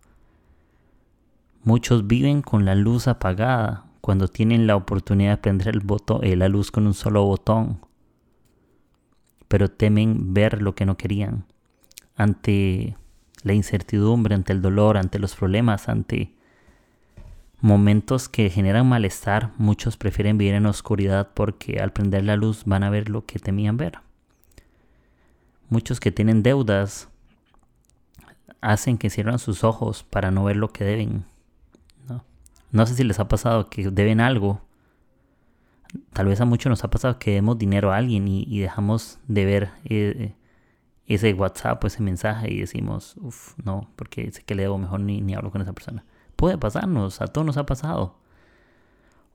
Muchos 1.64 2.06
viven 2.06 2.42
con 2.42 2.66
la 2.66 2.74
luz 2.74 3.08
apagada 3.08 3.86
cuando 4.02 4.28
tienen 4.28 4.66
la 4.66 4.76
oportunidad 4.76 5.30
de 5.30 5.36
prender 5.38 5.68
el 5.68 5.80
botón, 5.80 6.22
eh, 6.22 6.36
la 6.36 6.50
luz 6.50 6.70
con 6.70 6.86
un 6.86 6.92
solo 6.92 7.24
botón, 7.24 7.80
pero 9.48 9.70
temen 9.70 10.34
ver 10.34 10.60
lo 10.60 10.74
que 10.74 10.84
no 10.84 10.98
querían 10.98 11.46
ante 12.14 12.94
la 13.42 13.54
incertidumbre, 13.54 14.34
ante 14.34 14.52
el 14.52 14.60
dolor, 14.60 14.98
ante 14.98 15.18
los 15.18 15.34
problemas, 15.34 15.88
ante 15.88 16.34
momentos 17.60 18.28
que 18.28 18.50
generan 18.50 18.88
malestar, 18.88 19.52
muchos 19.58 19.96
prefieren 19.96 20.38
vivir 20.38 20.54
en 20.54 20.66
oscuridad 20.66 21.30
porque 21.34 21.80
al 21.80 21.92
prender 21.92 22.24
la 22.24 22.36
luz 22.36 22.62
van 22.64 22.84
a 22.84 22.90
ver 22.90 23.08
lo 23.08 23.26
que 23.26 23.38
temían 23.38 23.76
ver. 23.76 23.98
Muchos 25.68 26.00
que 26.00 26.12
tienen 26.12 26.42
deudas 26.42 27.08
hacen 28.60 28.98
que 28.98 29.10
cierran 29.10 29.38
sus 29.38 29.64
ojos 29.64 30.02
para 30.02 30.30
no 30.30 30.44
ver 30.44 30.56
lo 30.56 30.72
que 30.72 30.84
deben. 30.84 31.24
No, 32.70 32.86
sé 32.86 32.94
si 32.94 33.04
les 33.04 33.18
ha 33.18 33.28
pasado 33.28 33.70
que 33.70 33.90
deben 33.90 34.20
algo. 34.20 34.60
Tal 36.12 36.26
vez 36.26 36.40
a 36.40 36.44
muchos 36.44 36.68
nos 36.68 36.84
ha 36.84 36.90
pasado 36.90 37.18
que 37.18 37.32
demos 37.32 37.58
dinero 37.58 37.92
a 37.92 37.96
alguien 37.96 38.28
y, 38.28 38.60
dejamos 38.60 39.18
de 39.26 39.44
ver 39.46 39.70
eh, 39.84 40.34
ese 41.06 41.32
WhatsApp 41.32 41.82
o 41.82 41.86
ese 41.86 42.02
mensaje 42.02 42.52
y 42.52 42.60
decimos, 42.60 43.16
uff, 43.16 43.54
no, 43.64 43.90
porque 43.96 44.30
sé 44.32 44.42
que 44.42 44.54
le 44.54 44.62
debo 44.62 44.76
mejor 44.76 45.00
ni, 45.00 45.22
ni 45.22 45.34
hablo 45.34 45.50
con 45.50 45.62
esa 45.62 45.72
persona. 45.72 46.04
Puede 46.38 46.56
pasarnos, 46.56 47.20
a 47.20 47.26
todos 47.26 47.44
nos 47.44 47.56
ha 47.56 47.66
pasado. 47.66 48.14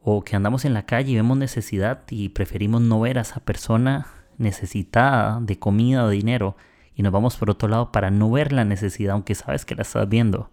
O 0.01 0.23
que 0.23 0.37
andamos 0.37 0.63
en 0.63 0.73
la 0.73 0.85
calle 0.85 1.11
y 1.11 1.15
vemos 1.15 1.37
necesidad 1.37 2.03
y 2.09 2.29
preferimos 2.29 2.79
no 2.79 3.01
ver 3.01 3.17
a 3.17 3.23
esa 3.23 3.41
persona 3.41 4.07
necesitada 4.37 5.41
de 5.41 5.59
comida 5.59 6.05
o 6.05 6.09
dinero 6.09 6.55
y 6.95 7.03
nos 7.03 7.11
vamos 7.11 7.35
por 7.35 7.49
otro 7.49 7.67
lado 7.67 7.91
para 7.91 8.09
no 8.09 8.31
ver 8.31 8.53
la 8.53 8.63
necesidad 8.63 9.15
aunque 9.15 9.35
sabes 9.35 9.65
que 9.65 9.75
la 9.75 9.81
estás 9.81 10.07
viendo. 10.07 10.49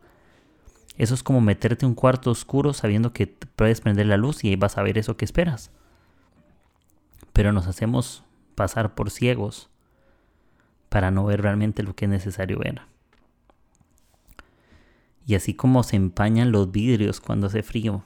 Eso 0.99 1.15
es 1.15 1.23
como 1.23 1.41
meterte 1.41 1.87
en 1.87 1.91
un 1.91 1.95
cuarto 1.95 2.33
oscuro 2.33 2.73
sabiendo 2.73 3.13
que 3.13 3.29
puedes 3.29 3.81
prender 3.81 4.07
la 4.07 4.17
luz 4.17 4.43
y 4.43 4.49
ahí 4.49 4.57
vas 4.57 4.77
a 4.77 4.83
ver 4.83 4.99
eso 4.99 5.17
que 5.17 5.27
esperas. 5.27 5.71
Pero 7.33 7.53
nos 7.53 7.69
hacemos 7.69 8.25
pasar 8.57 8.97
por 8.97 9.13
ciegos 9.13 9.71
para 10.89 11.13
no 11.13 11.25
ver 11.25 11.43
realmente 11.43 11.85
lo 11.85 11.95
que 11.95 12.07
es 12.07 12.11
necesario 12.11 12.59
ver. 12.59 12.83
Y 15.27 15.35
así 15.35 15.55
como 15.55 15.83
se 15.83 15.97
empañan 15.97 16.53
los 16.53 16.73
vidrios 16.73 17.21
cuando 17.21 17.47
hace 17.47 17.63
frío. 17.63 18.05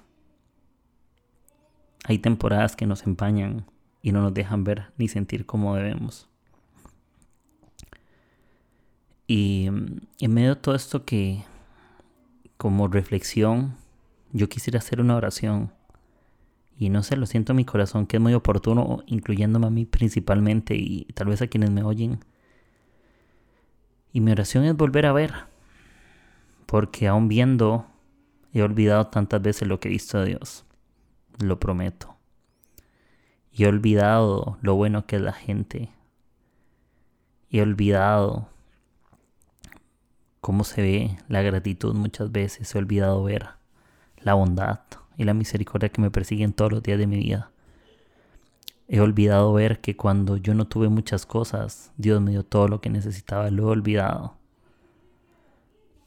Hay 2.04 2.18
temporadas 2.18 2.76
que 2.76 2.86
nos 2.86 3.06
empañan 3.06 3.64
y 4.02 4.12
no 4.12 4.20
nos 4.20 4.34
dejan 4.34 4.64
ver 4.64 4.92
ni 4.98 5.08
sentir 5.08 5.46
como 5.46 5.74
debemos. 5.74 6.28
Y 9.26 9.68
mm, 9.70 10.00
en 10.20 10.34
medio 10.34 10.50
de 10.50 10.60
todo 10.60 10.74
esto 10.74 11.04
que 11.04 11.44
como 12.56 12.88
reflexión, 12.88 13.76
yo 14.32 14.48
quisiera 14.48 14.78
hacer 14.78 15.00
una 15.00 15.16
oración. 15.16 15.72
Y 16.78 16.88
no 16.88 17.02
sé, 17.02 17.16
lo 17.16 17.26
siento 17.26 17.52
en 17.52 17.56
mi 17.56 17.64
corazón 17.64 18.06
que 18.06 18.16
es 18.16 18.22
muy 18.22 18.34
oportuno, 18.34 19.02
incluyéndome 19.06 19.66
a 19.66 19.70
mí 19.70 19.86
principalmente 19.86 20.74
y 20.76 21.04
tal 21.14 21.28
vez 21.28 21.40
a 21.40 21.46
quienes 21.46 21.70
me 21.70 21.82
oyen. 21.82 22.20
Y 24.12 24.20
mi 24.20 24.32
oración 24.32 24.64
es 24.64 24.76
volver 24.76 25.06
a 25.06 25.12
ver 25.12 25.32
porque 26.66 27.08
aún 27.08 27.28
viendo 27.28 27.86
he 28.52 28.62
olvidado 28.62 29.08
tantas 29.08 29.42
veces 29.42 29.68
lo 29.68 29.80
que 29.80 29.88
he 29.88 29.90
visto 29.92 30.20
de 30.20 30.26
Dios. 30.26 30.64
Lo 31.40 31.58
prometo. 31.58 32.14
Y 33.52 33.64
he 33.64 33.68
olvidado 33.68 34.58
lo 34.62 34.74
bueno 34.74 35.06
que 35.06 35.16
es 35.16 35.22
la 35.22 35.32
gente. 35.32 35.90
He 37.50 37.62
olvidado 37.62 38.48
cómo 40.40 40.64
se 40.64 40.82
ve 40.82 41.18
la 41.28 41.42
gratitud 41.42 41.94
muchas 41.94 42.30
veces. 42.30 42.74
He 42.74 42.78
olvidado 42.78 43.22
ver 43.24 43.48
la 44.18 44.34
bondad 44.34 44.80
y 45.16 45.24
la 45.24 45.34
misericordia 45.34 45.88
que 45.88 46.00
me 46.00 46.10
persiguen 46.10 46.52
todos 46.52 46.72
los 46.72 46.82
días 46.82 46.98
de 46.98 47.06
mi 47.06 47.18
vida. 47.18 47.50
He 48.86 49.00
olvidado 49.00 49.52
ver 49.52 49.80
que 49.80 49.96
cuando 49.96 50.36
yo 50.36 50.54
no 50.54 50.66
tuve 50.66 50.88
muchas 50.88 51.24
cosas, 51.26 51.92
Dios 51.96 52.20
me 52.20 52.32
dio 52.32 52.44
todo 52.44 52.68
lo 52.68 52.80
que 52.80 52.90
necesitaba. 52.90 53.50
Lo 53.50 53.64
he 53.64 53.70
olvidado. 53.70 54.36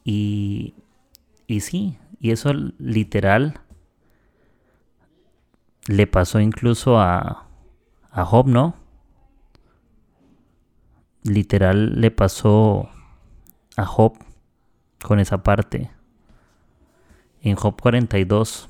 Y, 0.09 0.73
y 1.47 1.59
sí, 1.59 1.97
y 2.21 2.31
eso 2.31 2.53
literal 2.77 3.59
le 5.87 6.07
pasó 6.07 6.39
incluso 6.39 6.97
a, 6.97 7.45
a 8.09 8.23
Job, 8.23 8.47
¿no? 8.47 8.73
Literal 11.23 11.99
le 11.99 12.09
pasó 12.09 12.87
a 13.75 13.85
Job 13.85 14.17
con 15.03 15.19
esa 15.19 15.43
parte. 15.43 15.91
En 17.41 17.57
Job 17.57 17.75
42, 17.81 18.69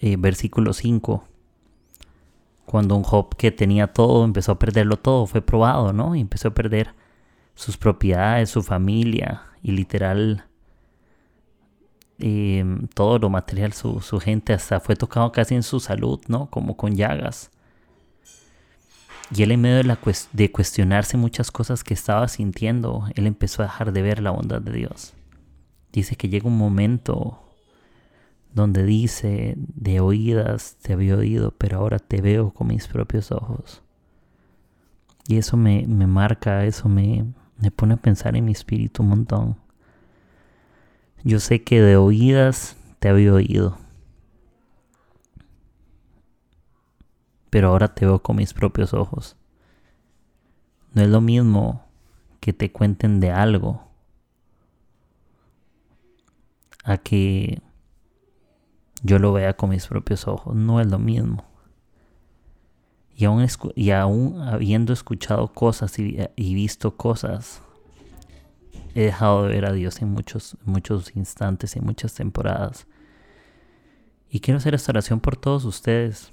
eh, 0.00 0.16
versículo 0.18 0.72
5, 0.72 1.22
cuando 2.66 2.96
un 2.96 3.04
Job 3.04 3.36
que 3.36 3.52
tenía 3.52 3.92
todo 3.92 4.24
empezó 4.24 4.50
a 4.50 4.58
perderlo 4.58 4.96
todo, 4.96 5.26
fue 5.26 5.40
probado, 5.40 5.92
¿no? 5.92 6.16
Y 6.16 6.20
empezó 6.20 6.48
a 6.48 6.54
perder 6.54 6.98
sus 7.54 7.76
propiedades, 7.76 8.50
su 8.50 8.62
familia 8.62 9.42
y 9.62 9.72
literal 9.72 10.46
em, 12.18 12.86
todo 12.88 13.18
lo 13.18 13.30
material, 13.30 13.72
su, 13.72 14.00
su, 14.00 14.20
gente 14.20 14.52
hasta 14.52 14.80
fue 14.80 14.96
tocado 14.96 15.32
casi 15.32 15.54
en 15.54 15.62
su 15.62 15.80
salud, 15.80 16.20
¿no? 16.28 16.50
Como 16.50 16.76
con 16.76 16.94
llagas. 16.94 17.50
Y 19.34 19.42
él 19.42 19.52
en 19.52 19.60
medio 19.60 19.76
de, 19.76 19.84
la 19.84 19.98
de 20.32 20.50
cuestionarse 20.50 21.16
muchas 21.16 21.50
cosas 21.50 21.84
que 21.84 21.94
estaba 21.94 22.26
sintiendo, 22.28 23.06
él 23.14 23.26
empezó 23.26 23.62
a 23.62 23.66
dejar 23.66 23.92
de 23.92 24.02
ver 24.02 24.20
la 24.20 24.32
bondad 24.32 24.60
de 24.60 24.72
Dios. 24.72 25.14
Dice 25.92 26.16
que 26.16 26.28
llega 26.28 26.48
un 26.48 26.58
momento 26.58 27.40
donde 28.52 28.84
dice, 28.84 29.54
de 29.56 30.00
oídas 30.00 30.76
te 30.82 30.92
había 30.92 31.16
oído, 31.16 31.52
pero 31.56 31.78
ahora 31.78 32.00
te 32.00 32.20
veo 32.20 32.50
con 32.50 32.68
mis 32.68 32.88
propios 32.88 33.30
ojos. 33.30 33.82
Y 35.28 35.36
eso 35.36 35.56
me, 35.56 35.86
me 35.86 36.08
marca, 36.08 36.64
eso 36.64 36.88
me, 36.88 37.24
me 37.60 37.70
pone 37.70 37.94
a 37.94 37.98
pensar 37.98 38.36
en 38.36 38.44
mi 38.44 38.52
espíritu 38.52 39.02
un 39.02 39.10
montón. 39.10 39.56
Yo 41.22 41.40
sé 41.40 41.62
que 41.62 41.80
de 41.80 41.96
oídas 41.96 42.76
te 42.98 43.08
había 43.08 43.34
oído. 43.34 43.78
Pero 47.50 47.68
ahora 47.68 47.94
te 47.94 48.06
veo 48.06 48.22
con 48.22 48.36
mis 48.36 48.54
propios 48.54 48.94
ojos. 48.94 49.36
No 50.94 51.02
es 51.02 51.08
lo 51.08 51.20
mismo 51.20 51.84
que 52.40 52.52
te 52.52 52.72
cuenten 52.72 53.20
de 53.20 53.30
algo 53.30 53.84
a 56.84 56.96
que 56.96 57.60
yo 59.02 59.18
lo 59.18 59.32
vea 59.32 59.54
con 59.54 59.70
mis 59.70 59.86
propios 59.86 60.26
ojos. 60.26 60.54
No 60.54 60.80
es 60.80 60.86
lo 60.86 60.98
mismo. 60.98 61.49
Y 63.20 63.26
aún, 63.26 63.46
y 63.74 63.90
aún 63.90 64.40
habiendo 64.40 64.94
escuchado 64.94 65.52
cosas 65.52 65.98
y, 65.98 66.54
visto 66.54 66.96
cosas, 66.96 67.60
he 68.94 69.02
dejado 69.02 69.42
de 69.42 69.50
ver 69.50 69.66
a 69.66 69.74
Dios 69.74 70.00
en 70.00 70.08
muchos, 70.08 70.56
muchos 70.64 71.14
instantes, 71.14 71.76
en 71.76 71.84
muchas 71.84 72.14
temporadas. 72.14 72.86
Y 74.30 74.40
quiero 74.40 74.56
hacer 74.56 74.74
esta 74.74 74.92
oración 74.92 75.20
por 75.20 75.36
todos 75.36 75.66
ustedes. 75.66 76.32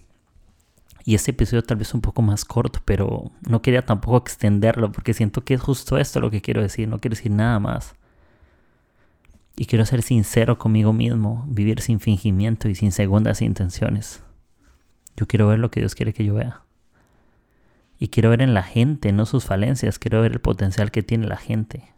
Y 1.03 1.15
este 1.15 1.31
episodio 1.31 1.61
tal 1.61 1.75
vez 1.75 1.93
un 1.93 1.99
poco 1.99 2.21
más 2.21 2.45
corto, 2.45 2.79
pero 2.85 3.31
no 3.41 3.61
quería 3.61 3.85
tampoco 3.85 4.19
extenderlo 4.19 4.89
porque 4.89 5.13
siento 5.13 5.43
que 5.43 5.55
es 5.55 5.61
justo 5.61 5.97
esto 5.97 6.21
lo 6.21 6.31
que 6.31 6.41
quiero 6.41 6.61
decir, 6.61 6.87
no 6.87 6.99
quiero 6.99 7.17
decir 7.17 7.33
nada 7.33 7.59
más. 7.59 7.95
Y 9.57 9.65
quiero 9.65 9.85
ser 9.85 10.03
sincero 10.03 10.57
conmigo 10.57 10.93
mismo, 10.93 11.43
vivir 11.49 11.81
sin 11.81 11.99
fingimiento 11.99 12.69
y 12.69 12.75
sin 12.75 12.93
segundas 12.93 13.41
intenciones. 13.41 14.23
Yo 15.17 15.27
quiero 15.27 15.49
ver 15.49 15.59
lo 15.59 15.69
que 15.69 15.81
Dios 15.81 15.93
quiere 15.95 16.13
que 16.13 16.23
yo 16.23 16.35
vea. 16.35 16.61
Y 17.99 18.09
quiero 18.09 18.29
ver 18.29 18.41
en 18.41 18.53
la 18.53 18.63
gente, 18.63 19.11
no 19.11 19.25
sus 19.25 19.45
falencias, 19.45 19.99
quiero 19.99 20.21
ver 20.21 20.33
el 20.33 20.41
potencial 20.41 20.91
que 20.91 21.03
tiene 21.03 21.27
la 21.27 21.37
gente. 21.37 21.93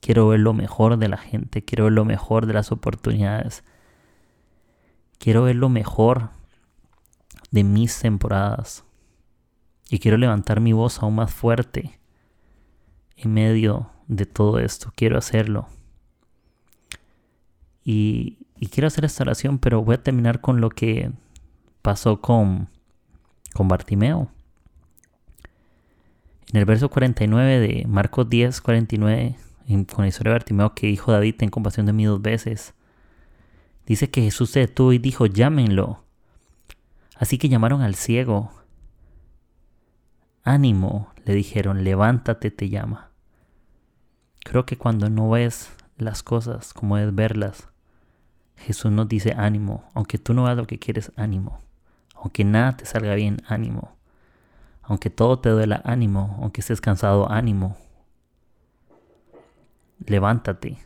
Quiero 0.00 0.28
ver 0.28 0.40
lo 0.40 0.52
mejor 0.52 0.98
de 0.98 1.08
la 1.08 1.16
gente, 1.16 1.64
quiero 1.64 1.84
ver 1.84 1.94
lo 1.94 2.04
mejor 2.04 2.46
de 2.46 2.52
las 2.52 2.70
oportunidades. 2.70 3.64
Quiero 5.18 5.42
ver 5.44 5.56
lo 5.56 5.68
mejor 5.68 6.30
de 7.50 7.64
mis 7.64 7.98
temporadas. 7.98 8.84
Y 9.88 9.98
quiero 9.98 10.16
levantar 10.18 10.60
mi 10.60 10.72
voz 10.72 11.02
aún 11.02 11.14
más 11.14 11.32
fuerte 11.32 11.98
en 13.16 13.32
medio 13.32 13.90
de 14.06 14.26
todo 14.26 14.58
esto. 14.58 14.92
Quiero 14.94 15.16
hacerlo. 15.16 15.68
Y, 17.84 18.38
quiero 18.72 18.88
hacer 18.88 19.04
esta 19.04 19.22
oración, 19.22 19.58
pero 19.58 19.82
voy 19.82 19.94
a 19.94 20.02
terminar 20.02 20.40
con 20.40 20.60
lo 20.60 20.70
que 20.70 21.12
pasó 21.82 22.20
con, 22.20 22.68
con 23.54 23.68
Bartimeo. 23.68 24.30
En 26.52 26.58
el 26.60 26.64
verso 26.64 26.88
49 26.88 27.58
de 27.60 27.86
Marcos 27.88 28.28
10, 28.28 28.60
49, 28.60 29.36
con 29.92 30.04
la 30.04 30.08
historia 30.08 30.30
de 30.30 30.38
Bartimeo 30.38 30.74
que 30.74 30.86
dijo 30.86 31.10
David, 31.10 31.34
ten 31.38 31.50
compasión 31.50 31.86
de 31.86 31.92
mí 31.92 32.04
dos 32.04 32.22
veces. 32.22 32.74
Dice 33.84 34.10
que 34.10 34.22
Jesús 34.22 34.50
se 34.50 34.60
detuvo 34.60 34.92
y 34.92 34.98
dijo, 34.98 35.26
llámenlo. 35.26 36.04
Así 37.16 37.38
que 37.38 37.48
llamaron 37.48 37.82
al 37.82 37.94
ciego. 37.94 38.52
Ánimo, 40.44 41.12
le 41.24 41.34
dijeron, 41.34 41.82
levántate, 41.82 42.50
te 42.50 42.68
llama. 42.68 43.10
Creo 44.44 44.64
que 44.66 44.76
cuando 44.76 45.10
no 45.10 45.30
ves 45.30 45.70
las 45.96 46.22
cosas 46.22 46.72
como 46.72 46.98
es 46.98 47.12
verlas, 47.12 47.68
Jesús 48.56 48.92
nos 48.92 49.08
dice 49.08 49.34
ánimo, 49.36 49.88
aunque 49.94 50.18
tú 50.18 50.34
no 50.34 50.44
veas 50.44 50.56
lo 50.56 50.66
que 50.66 50.78
quieres, 50.78 51.10
ánimo. 51.16 51.60
Aunque 52.14 52.44
nada 52.44 52.76
te 52.76 52.86
salga 52.86 53.14
bien, 53.14 53.38
ánimo. 53.48 53.95
Aunque 54.86 55.10
todo 55.10 55.38
te 55.38 55.50
duela, 55.50 55.82
ánimo. 55.84 56.38
Aunque 56.40 56.60
estés 56.60 56.80
cansado, 56.80 57.30
ánimo. 57.30 57.76
Levántate. 60.06 60.78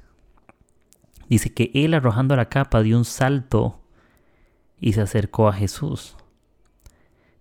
Dice 1.28 1.52
que 1.52 1.70
él 1.74 1.94
arrojando 1.94 2.34
la 2.34 2.48
capa 2.48 2.82
dio 2.82 2.96
un 2.96 3.04
salto 3.04 3.80
y 4.80 4.94
se 4.94 5.02
acercó 5.02 5.48
a 5.48 5.52
Jesús. 5.52 6.16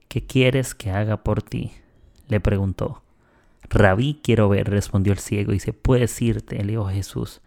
¿Qué 0.07 0.25
quieres 0.25 0.75
que 0.75 0.91
haga 0.91 1.23
por 1.23 1.41
ti? 1.41 1.71
le 2.27 2.39
preguntó. 2.39 3.01
Rabí 3.69 4.19
quiero 4.23 4.49
ver, 4.49 4.69
respondió 4.69 5.13
el 5.13 5.19
ciego, 5.19 5.53
y 5.53 5.59
se 5.59 5.73
puedes 5.73 6.21
irte, 6.21 6.63
le 6.63 6.73
dijo 6.73 6.87
Jesús. 6.87 7.41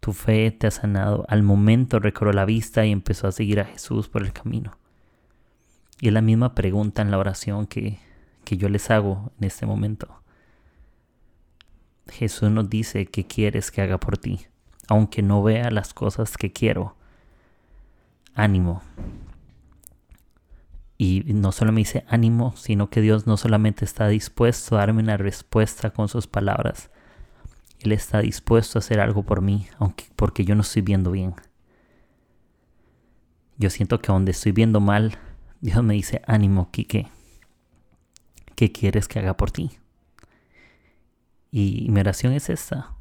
Tu 0.00 0.12
fe 0.12 0.50
te 0.50 0.66
ha 0.66 0.70
sanado. 0.70 1.24
Al 1.28 1.42
momento 1.42 2.00
recobró 2.00 2.32
la 2.32 2.44
vista 2.44 2.84
y 2.84 2.90
empezó 2.90 3.28
a 3.28 3.32
seguir 3.32 3.60
a 3.60 3.64
Jesús 3.64 4.08
por 4.08 4.22
el 4.22 4.32
camino. 4.32 4.76
Y 6.00 6.08
es 6.08 6.12
la 6.12 6.22
misma 6.22 6.54
pregunta 6.54 7.02
en 7.02 7.12
la 7.12 7.18
oración 7.18 7.66
que, 7.66 8.00
que 8.52 8.58
yo 8.58 8.68
les 8.68 8.90
hago 8.90 9.32
en 9.38 9.46
este 9.46 9.64
momento. 9.64 10.20
Jesús 12.06 12.50
nos 12.50 12.68
dice 12.68 13.06
que 13.06 13.26
quieres 13.26 13.70
que 13.70 13.80
haga 13.80 13.98
por 13.98 14.18
ti, 14.18 14.40
aunque 14.88 15.22
no 15.22 15.42
vea 15.42 15.70
las 15.70 15.94
cosas 15.94 16.36
que 16.36 16.52
quiero. 16.52 16.94
Ánimo. 18.34 18.82
Y 20.98 21.22
no 21.28 21.50
solo 21.50 21.72
me 21.72 21.80
dice 21.80 22.04
ánimo, 22.08 22.54
sino 22.58 22.90
que 22.90 23.00
Dios 23.00 23.26
no 23.26 23.38
solamente 23.38 23.86
está 23.86 24.06
dispuesto 24.08 24.76
a 24.76 24.80
darme 24.80 25.02
una 25.02 25.16
respuesta 25.16 25.88
con 25.88 26.08
sus 26.08 26.26
palabras, 26.26 26.90
Él 27.80 27.92
está 27.92 28.20
dispuesto 28.20 28.78
a 28.78 28.80
hacer 28.80 29.00
algo 29.00 29.22
por 29.22 29.40
mí, 29.40 29.66
aunque 29.78 30.04
porque 30.14 30.44
yo 30.44 30.54
no 30.54 30.60
estoy 30.60 30.82
viendo 30.82 31.12
bien. 31.12 31.34
Yo 33.56 33.70
siento 33.70 34.02
que 34.02 34.12
donde 34.12 34.32
estoy 34.32 34.52
viendo 34.52 34.78
mal, 34.78 35.16
Dios 35.62 35.82
me 35.82 35.94
dice, 35.94 36.20
ánimo, 36.26 36.70
Quique, 36.70 37.08
¿qué 38.62 38.70
quieres 38.70 39.08
que 39.08 39.18
haga 39.18 39.36
por 39.36 39.50
ti? 39.50 39.72
Y 41.50 41.88
mi 41.90 41.98
oración 41.98 42.32
es 42.32 42.48
esta. 42.48 42.92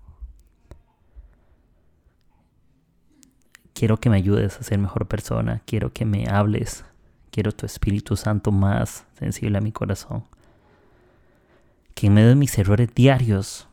Quiero 3.76 3.97
que 3.97 4.10
me 4.10 4.17
ayudes 4.17 4.58
a 4.58 4.63
ser 4.63 4.80
mejor 4.80 5.08
persona, 5.08 5.62
quiero 5.67 5.93
que 5.93 6.04
me 6.04 6.28
hables, 6.28 6.84
quiero 7.30 7.52
tu 7.52 7.67
Espíritu 7.67 8.15
Santo 8.15 8.52
más 8.52 9.06
sensible 9.19 9.60
a 9.60 9.62
mi 9.62 9.71
corazón. 9.71 10.24
Que 11.93 12.08
en 12.08 12.15
medio 12.15 12.30
de 12.30 12.36
mis 12.36 12.58
errores 12.58 12.89
diarios, 12.95 13.67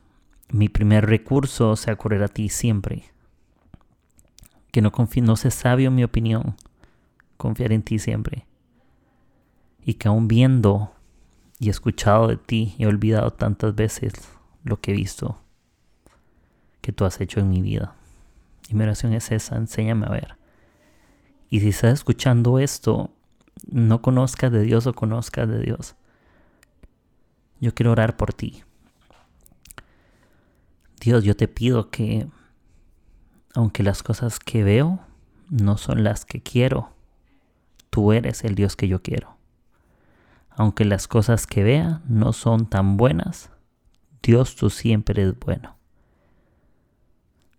mi 0.50 0.68
primer 0.68 1.06
recurso 1.06 1.74
sea 1.74 1.96
correr 1.96 2.22
a 2.22 2.28
ti 2.28 2.50
siempre. 2.50 3.04
Que 4.72 4.82
no, 4.82 4.92
confíe, 4.92 5.22
no 5.22 5.36
sea 5.36 5.50
sabio 5.50 5.88
en 5.88 5.94
mi 5.94 6.04
opinión, 6.04 6.54
confiar 7.38 7.72
en 7.72 7.82
ti 7.82 7.98
siempre. 7.98 8.44
Y 9.86 9.94
que 9.94 10.08
aún 10.08 10.28
viendo 10.28 10.92
y 11.58 11.70
escuchado 11.70 12.28
de 12.28 12.36
ti 12.36 12.74
he 12.78 12.86
olvidado 12.86 13.32
tantas 13.32 13.74
veces 13.74 14.12
lo 14.64 14.80
que 14.80 14.92
he 14.92 14.94
visto 14.94 15.40
que 16.80 16.92
tú 16.92 17.04
has 17.04 17.20
hecho 17.20 17.40
en 17.40 17.48
mi 17.48 17.60
vida. 17.60 17.94
Y 18.68 18.74
mi 18.74 18.84
oración 18.84 19.12
es 19.12 19.30
esa, 19.32 19.56
enséñame 19.56 20.06
a 20.06 20.10
ver. 20.10 20.36
Y 21.50 21.60
si 21.60 21.68
estás 21.68 21.94
escuchando 21.94 22.58
esto, 22.58 23.10
no 23.66 24.02
conozcas 24.02 24.52
de 24.52 24.62
Dios 24.62 24.86
o 24.86 24.92
conozcas 24.92 25.48
de 25.48 25.60
Dios. 25.60 25.96
Yo 27.60 27.74
quiero 27.74 27.92
orar 27.92 28.16
por 28.16 28.32
ti. 28.32 28.62
Dios, 31.00 31.24
yo 31.24 31.36
te 31.36 31.48
pido 31.48 31.90
que, 31.90 32.28
aunque 33.54 33.82
las 33.82 34.02
cosas 34.02 34.38
que 34.38 34.62
veo 34.62 35.00
no 35.48 35.78
son 35.78 36.04
las 36.04 36.24
que 36.24 36.42
quiero, 36.42 36.92
tú 37.90 38.12
eres 38.12 38.44
el 38.44 38.54
Dios 38.54 38.76
que 38.76 38.88
yo 38.88 39.02
quiero. 39.02 39.37
Aunque 40.58 40.84
las 40.84 41.06
cosas 41.06 41.46
que 41.46 41.62
vea 41.62 42.02
no 42.08 42.32
son 42.32 42.66
tan 42.66 42.96
buenas, 42.96 43.48
Dios 44.24 44.56
tú 44.56 44.70
siempre 44.70 45.22
eres 45.22 45.38
bueno. 45.38 45.76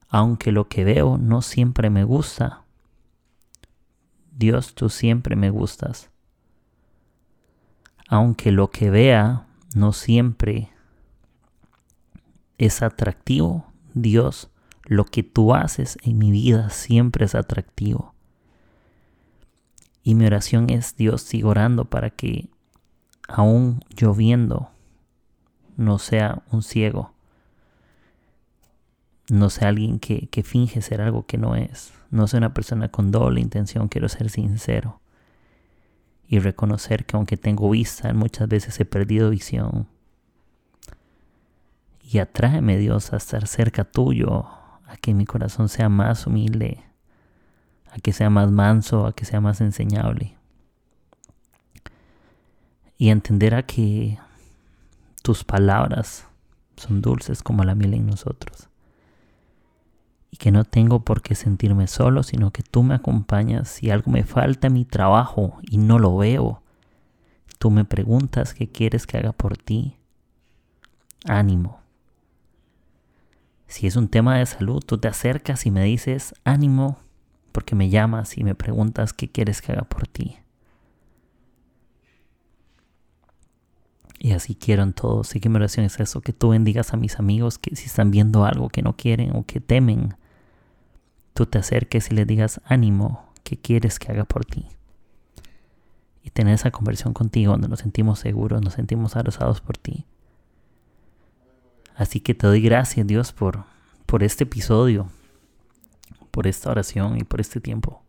Aunque 0.09 0.51
lo 0.51 0.67
que 0.67 0.83
veo 0.83 1.17
no 1.17 1.41
siempre 1.41 1.89
me 1.89 2.03
gusta, 2.03 2.65
Dios 4.33 4.75
tú 4.75 4.89
siempre 4.89 5.37
me 5.37 5.49
gustas. 5.49 6.11
Aunque 8.09 8.51
lo 8.51 8.69
que 8.69 8.89
vea 8.89 9.47
no 9.73 9.93
siempre 9.93 10.69
es 12.57 12.81
atractivo, 12.81 13.71
Dios, 13.93 14.49
lo 14.83 15.05
que 15.05 15.23
tú 15.23 15.55
haces 15.55 15.97
en 16.03 16.17
mi 16.17 16.31
vida 16.31 16.69
siempre 16.69 17.23
es 17.23 17.33
atractivo. 17.33 18.13
Y 20.03 20.15
mi 20.15 20.25
oración 20.25 20.69
es, 20.69 20.97
Dios, 20.97 21.21
sigo 21.21 21.51
orando 21.51 21.85
para 21.85 22.09
que 22.09 22.49
aún 23.29 23.83
lloviendo, 23.95 24.69
no 25.77 25.99
sea 25.99 26.41
un 26.51 26.63
ciego, 26.63 27.13
no 29.29 29.49
sea 29.49 29.69
alguien 29.69 29.99
que, 29.99 30.27
que, 30.27 30.43
finge 30.43 30.81
ser 30.81 31.01
algo 31.01 31.25
que 31.25 31.37
no 31.37 31.55
es, 31.55 31.93
no 32.09 32.27
sea 32.27 32.39
una 32.39 32.53
persona 32.53 32.89
con 32.89 33.11
doble 33.11 33.39
intención, 33.39 33.87
quiero 33.87 34.09
ser 34.09 34.29
sincero 34.29 34.99
y 36.27 36.39
reconocer 36.39 37.05
que 37.05 37.15
aunque 37.15 37.37
tengo 37.37 37.69
vista, 37.69 38.13
muchas 38.13 38.47
veces 38.47 38.79
he 38.79 38.85
perdido 38.85 39.29
visión. 39.29 39.87
Y 42.03 42.19
atráeme 42.19 42.77
Dios 42.77 43.13
a 43.13 43.17
estar 43.17 43.47
cerca 43.47 43.83
tuyo, 43.83 44.45
a 44.85 44.97
que 44.99 45.13
mi 45.13 45.25
corazón 45.25 45.69
sea 45.69 45.89
más 45.89 46.25
humilde, 46.27 46.83
a 47.91 47.99
que 47.99 48.13
sea 48.13 48.29
más 48.29 48.51
manso, 48.51 49.05
a 49.05 49.13
que 49.13 49.25
sea 49.25 49.41
más 49.41 49.61
enseñable 49.61 50.38
y 52.99 53.09
entender 53.09 53.55
a 53.55 53.63
que 53.63 54.19
tus 55.23 55.43
palabras 55.43 56.27
son 56.75 57.01
dulces 57.01 57.41
como 57.41 57.63
la 57.63 57.73
miel 57.73 57.95
en 57.95 58.05
nosotros. 58.05 58.67
y 60.31 60.37
que 60.37 60.51
no 60.51 60.63
tengo 60.63 60.99
por 60.99 61.23
qué 61.23 61.33
sentirme 61.33 61.87
solo, 61.87 62.21
sino 62.21 62.51
que 62.51 62.61
tú 62.61 62.83
me 62.83 62.93
acompañas 62.93 63.67
si 63.67 63.89
algo 63.89 64.11
me 64.11 64.23
falta 64.23 64.67
en 64.67 64.73
mi 64.73 64.85
trabajo 64.85 65.57
y 65.63 65.77
no 65.79 65.97
lo 65.97 66.17
veo. 66.17 66.61
Tú 67.57 67.71
me 67.71 67.83
preguntas 67.83 68.53
qué 68.53 68.69
quieres 68.69 69.07
que 69.07 69.17
haga 69.17 69.31
por 69.31 69.57
ti. 69.57 69.97
Ánimo. 71.25 71.79
Si 73.65 73.87
es 73.87 73.95
un 73.95 74.07
tema 74.07 74.37
de 74.37 74.45
salud, 74.45 74.83
tú 74.85 74.99
te 74.99 75.07
acercas 75.07 75.65
y 75.65 75.71
me 75.71 75.83
dices 75.83 76.35
ánimo 76.43 76.99
porque 77.51 77.73
me 77.73 77.89
llamas 77.89 78.37
y 78.37 78.43
me 78.43 78.53
preguntas 78.53 79.13
qué 79.13 79.29
quieres 79.31 79.63
que 79.63 79.71
haga 79.71 79.85
por 79.85 80.05
ti. 80.07 80.37
Y 84.21 84.33
así 84.33 84.53
quiero 84.53 84.83
en 84.83 84.91
todo. 84.91 85.23
Sí 85.23 85.39
que 85.39 85.47
mi 85.47 85.55
oración 85.55 85.85
es 85.85 85.97
eso, 85.99 86.19
que 86.19 86.33
tú 86.33 86.49
bendigas 86.49 86.93
a 86.93 86.97
mis 86.97 87.17
amigos 87.19 87.57
que 87.57 87.75
si 87.77 87.85
están 87.85 88.11
viendo 88.11 88.43
algo 88.43 88.67
que 88.67 88.81
no 88.81 88.97
quieren 88.97 89.33
o 89.35 89.45
que 89.45 89.61
temen, 89.61 90.15
tú 91.33 91.45
te 91.45 91.57
acerques 91.57 92.11
y 92.11 92.15
les 92.15 92.27
digas 92.27 92.59
ánimo, 92.65 93.31
¿qué 93.45 93.57
quieres 93.57 93.97
que 93.97 94.11
haga 94.11 94.25
por 94.25 94.43
ti? 94.43 94.67
Y 96.21 96.31
tener 96.31 96.53
esa 96.53 96.69
conversión 96.69 97.13
contigo 97.13 97.53
donde 97.53 97.69
nos 97.69 97.79
sentimos 97.79 98.19
seguros, 98.19 98.61
nos 98.61 98.73
sentimos 98.73 99.15
abrazados 99.15 99.61
por 99.61 99.77
ti. 99.77 100.05
Así 101.95 102.19
que 102.19 102.33
te 102.33 102.45
doy 102.45 102.61
gracias 102.61 103.07
Dios 103.07 103.31
por, 103.31 103.63
por 104.05 104.21
este 104.23 104.43
episodio, 104.43 105.09
por 106.31 106.45
esta 106.45 106.69
oración 106.69 107.17
y 107.17 107.23
por 107.23 107.39
este 107.39 107.61
tiempo. 107.61 108.03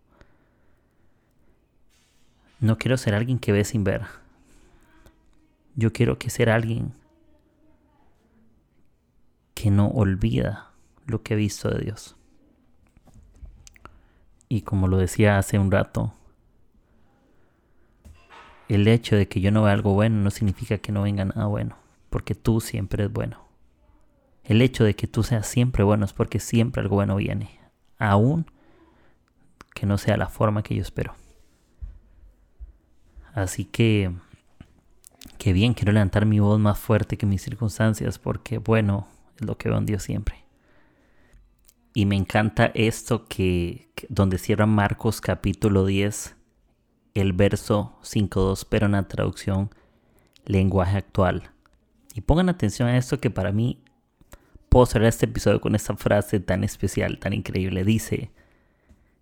No 2.59 2.79
quiero 2.79 2.97
ser 2.97 3.15
alguien 3.15 3.39
que 3.39 3.53
ve 3.53 3.65
sin 3.65 3.85
ver 3.85 4.03
yo 5.81 5.93
quiero 5.93 6.19
que 6.19 6.31
ser 6.31 6.51
alguien 6.51 6.93
que 9.55 9.71
no 9.71 9.89
olvida 9.89 10.71
lo 11.07 11.23
que 11.23 11.35
he 11.35 11.37
visto 11.37 11.71
de 11.71 11.81
Dios. 11.81 12.17
Y 14.49 14.63
como 14.63 14.89
lo 14.89 14.99
decía 14.99 15.39
hace 15.39 15.59
un 15.59 15.71
rato, 15.71 16.13
el 18.69 18.87
hecho 18.89 19.17
de 19.17 19.27
que 19.27 19.41
yo 19.41 19.51
no 19.51 19.63
vea 19.63 19.73
algo 19.73 19.95
bueno 19.95 20.17
no 20.17 20.31
significa 20.31 20.79
que 20.79 20.93
no 20.93 21.03
venga 21.03 21.25
nada 21.25 21.47
bueno, 21.47 21.77
porque 22.11 22.35
tú 22.35 22.61
siempre 22.61 23.05
es 23.05 23.13
bueno. 23.13 23.45
El 24.45 24.63
hecho 24.63 24.85
de 24.85 24.95
que 24.95 25.07
tú 25.07 25.23
seas 25.23 25.47
siempre 25.47 25.83
bueno 25.83 26.05
es 26.05 26.13
porque 26.13 26.41
siempre 26.41 26.83
algo 26.83 26.97
bueno 26.97 27.17
viene, 27.17 27.59
aún 27.99 28.47
que 29.75 29.87
no 29.87 29.99
sea 29.99 30.17
la 30.17 30.29
forma 30.29 30.63
que 30.63 30.75
yo 30.75 30.83
espero. 30.83 31.15
Así 33.33 33.65
que 33.65 34.13
Qué 35.41 35.55
bien, 35.55 35.73
quiero 35.73 35.93
levantar 35.93 36.27
mi 36.27 36.39
voz 36.39 36.61
más 36.61 36.79
fuerte 36.79 37.17
que 37.17 37.25
mis 37.25 37.41
circunstancias 37.41 38.19
porque, 38.19 38.59
bueno, 38.59 39.09
es 39.37 39.47
lo 39.47 39.57
que 39.57 39.71
veo 39.71 39.79
en 39.79 39.87
Dios 39.87 40.03
siempre. 40.03 40.45
Y 41.95 42.05
me 42.05 42.15
encanta 42.15 42.71
esto 42.75 43.25
que, 43.25 43.89
donde 44.11 44.37
cierra 44.37 44.67
Marcos 44.67 45.23
capítulo 45.23 45.87
10, 45.87 46.37
el 47.15 47.33
verso 47.33 47.97
5.2, 48.03 48.67
pero 48.69 48.85
en 48.85 48.93
la 48.93 49.09
traducción 49.09 49.71
lenguaje 50.45 50.99
actual. 50.99 51.53
Y 52.15 52.21
pongan 52.21 52.51
atención 52.51 52.89
a 52.89 52.99
esto 52.99 53.19
que 53.19 53.31
para 53.31 53.51
mí 53.51 53.83
puedo 54.69 54.85
cerrar 54.85 55.09
este 55.09 55.25
episodio 55.25 55.63
con 55.63 55.75
esta 55.75 55.97
frase 55.97 56.41
tan 56.41 56.65
especial, 56.65 57.19
tan 57.19 57.33
increíble. 57.33 57.83
Dice, 57.83 58.31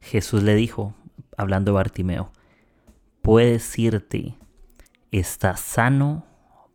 Jesús 0.00 0.42
le 0.42 0.56
dijo, 0.56 0.96
hablando 1.36 1.70
de 1.70 1.76
Bartimeo, 1.76 2.32
puedes 3.22 3.78
irte 3.78 4.34
estás 5.10 5.60
sano 5.60 6.24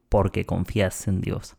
porque 0.10 0.46
confías 0.46 1.08
en 1.08 1.22
Dios. 1.22 1.56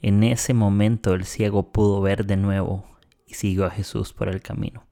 En 0.00 0.22
ese 0.22 0.54
momento 0.54 1.14
el 1.14 1.24
ciego 1.24 1.72
pudo 1.72 2.00
ver 2.00 2.26
de 2.26 2.36
nuevo 2.36 2.84
y 3.26 3.34
siguió 3.34 3.66
a 3.66 3.70
Jesús 3.70 4.12
por 4.12 4.28
el 4.28 4.40
camino. 4.40 4.84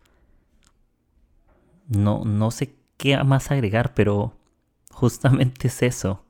No, 1.89 2.25
no 2.25 2.51
sé 2.51 2.77
qué 2.97 3.23
más 3.23 3.51
agregar, 3.51 3.95
pero 3.95 4.37
justamente 4.91 5.69
es 5.69 5.83
eso. 5.83 6.25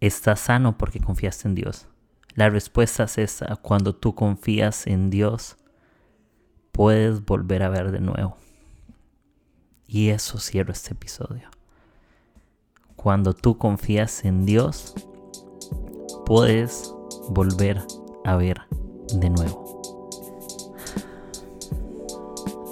Estás 0.00 0.40
sano 0.40 0.78
porque 0.78 1.00
confiaste 1.00 1.48
en 1.48 1.54
Dios. 1.54 1.88
La 2.34 2.48
respuesta 2.48 3.04
es 3.04 3.18
esa. 3.18 3.56
Cuando 3.56 3.94
tú 3.94 4.14
confías 4.14 4.86
en 4.86 5.10
Dios, 5.10 5.56
puedes 6.72 7.24
volver 7.24 7.62
a 7.62 7.68
ver 7.68 7.90
de 7.90 8.00
nuevo. 8.00 8.36
Y 9.86 10.10
eso 10.10 10.38
cierro 10.38 10.72
este 10.72 10.94
episodio. 10.94 11.50
Cuando 13.02 13.32
tú 13.32 13.56
confías 13.56 14.26
en 14.26 14.44
Dios, 14.44 14.94
puedes 16.26 16.94
volver 17.30 17.82
a 18.26 18.36
ver 18.36 18.60
de 19.14 19.30
nuevo. 19.30 19.80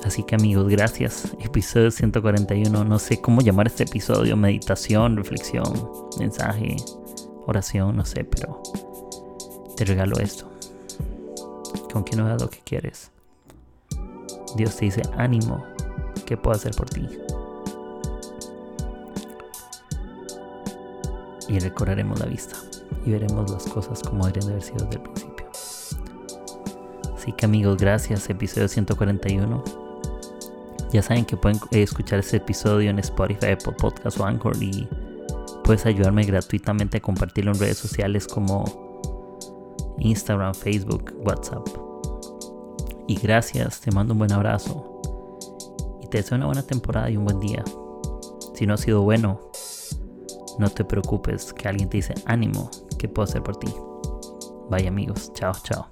Así 0.05 0.23
que 0.25 0.35
amigos, 0.35 0.69
gracias. 0.69 1.35
Episodio 1.41 1.91
141. 1.91 2.85
No 2.85 2.99
sé 2.99 3.23
cómo 3.23 3.41
llamar 3.41 3.69
este 3.69 3.85
episodio. 3.85 4.37
Meditación, 4.37 5.17
reflexión, 5.17 5.73
mensaje, 6.19 6.77
oración, 7.47 7.97
no 7.97 8.05
sé, 8.05 8.25
pero 8.25 8.63
te 9.77 9.87
regalo 9.87 10.19
esto. 10.19 10.47
Con 11.91 12.05
que 12.05 12.17
no 12.17 12.27
hagas 12.27 12.43
lo 12.43 12.51
que 12.51 12.59
quieres. 12.59 13.11
Dios 14.57 14.77
te 14.77 14.85
dice, 14.85 15.01
ánimo, 15.17 15.65
¿qué 16.27 16.37
puedo 16.37 16.55
hacer 16.55 16.75
por 16.75 16.91
ti? 16.91 17.09
Y 21.49 21.59
recorreremos 21.59 22.21
la 22.21 22.27
vista 22.27 22.57
y 23.05 23.11
veremos 23.11 23.51
las 23.51 23.65
cosas 23.65 24.03
como 24.03 24.27
deberían 24.27 24.47
de 24.47 24.53
haber 24.53 24.63
sido 24.63 24.85
desde 24.85 24.97
el 24.97 25.03
principio. 25.03 25.47
Así 27.17 27.33
que 27.33 27.47
amigos, 27.47 27.77
gracias, 27.79 28.29
episodio 28.31 28.69
141. 28.69 29.65
Ya 30.93 31.03
saben 31.03 31.25
que 31.25 31.37
pueden 31.37 31.59
eh, 31.71 31.83
escuchar 31.83 32.21
este 32.21 32.39
episodio 32.39 32.91
en 32.91 32.99
Spotify, 32.99 33.57
Podcast 33.79 34.19
o 34.19 34.25
Anchor 34.25 34.57
y 34.63 34.89
puedes 35.65 35.85
ayudarme 35.85 36.25
gratuitamente 36.25 36.99
a 36.99 37.01
compartirlo 37.01 37.53
en 37.53 37.59
redes 37.59 37.77
sociales 37.77 38.27
como 38.27 38.65
Instagram, 39.99 40.55
Facebook, 40.55 41.15
WhatsApp. 41.25 41.67
Y 43.07 43.17
gracias, 43.17 43.81
te 43.81 43.91
mando 43.91 44.15
un 44.15 44.21
buen 44.21 44.33
abrazo 44.33 45.01
y 46.03 46.07
te 46.09 46.19
deseo 46.19 46.37
una 46.37 46.47
buena 46.47 46.63
temporada 46.63 47.11
y 47.11 47.17
un 47.17 47.25
buen 47.25 47.41
día. 47.41 47.65
Si 48.55 48.67
no 48.67 48.75
ha 48.75 48.79
sido 48.79 49.03
bueno, 49.03 49.48
no 50.59 50.69
te 50.69 50.85
preocupes 50.85 51.53
que 51.53 51.69
alguien 51.69 51.89
te 51.89 51.99
dice 51.99 52.15
ánimo, 52.27 52.71
¿qué 52.99 53.09
puedo 53.09 53.29
hacer 53.29 53.43
por 53.43 53.57
ti? 53.57 53.73
Bye 54.71 54.89
amigos, 54.89 55.33
chao, 55.33 55.53
chao. 55.63 55.87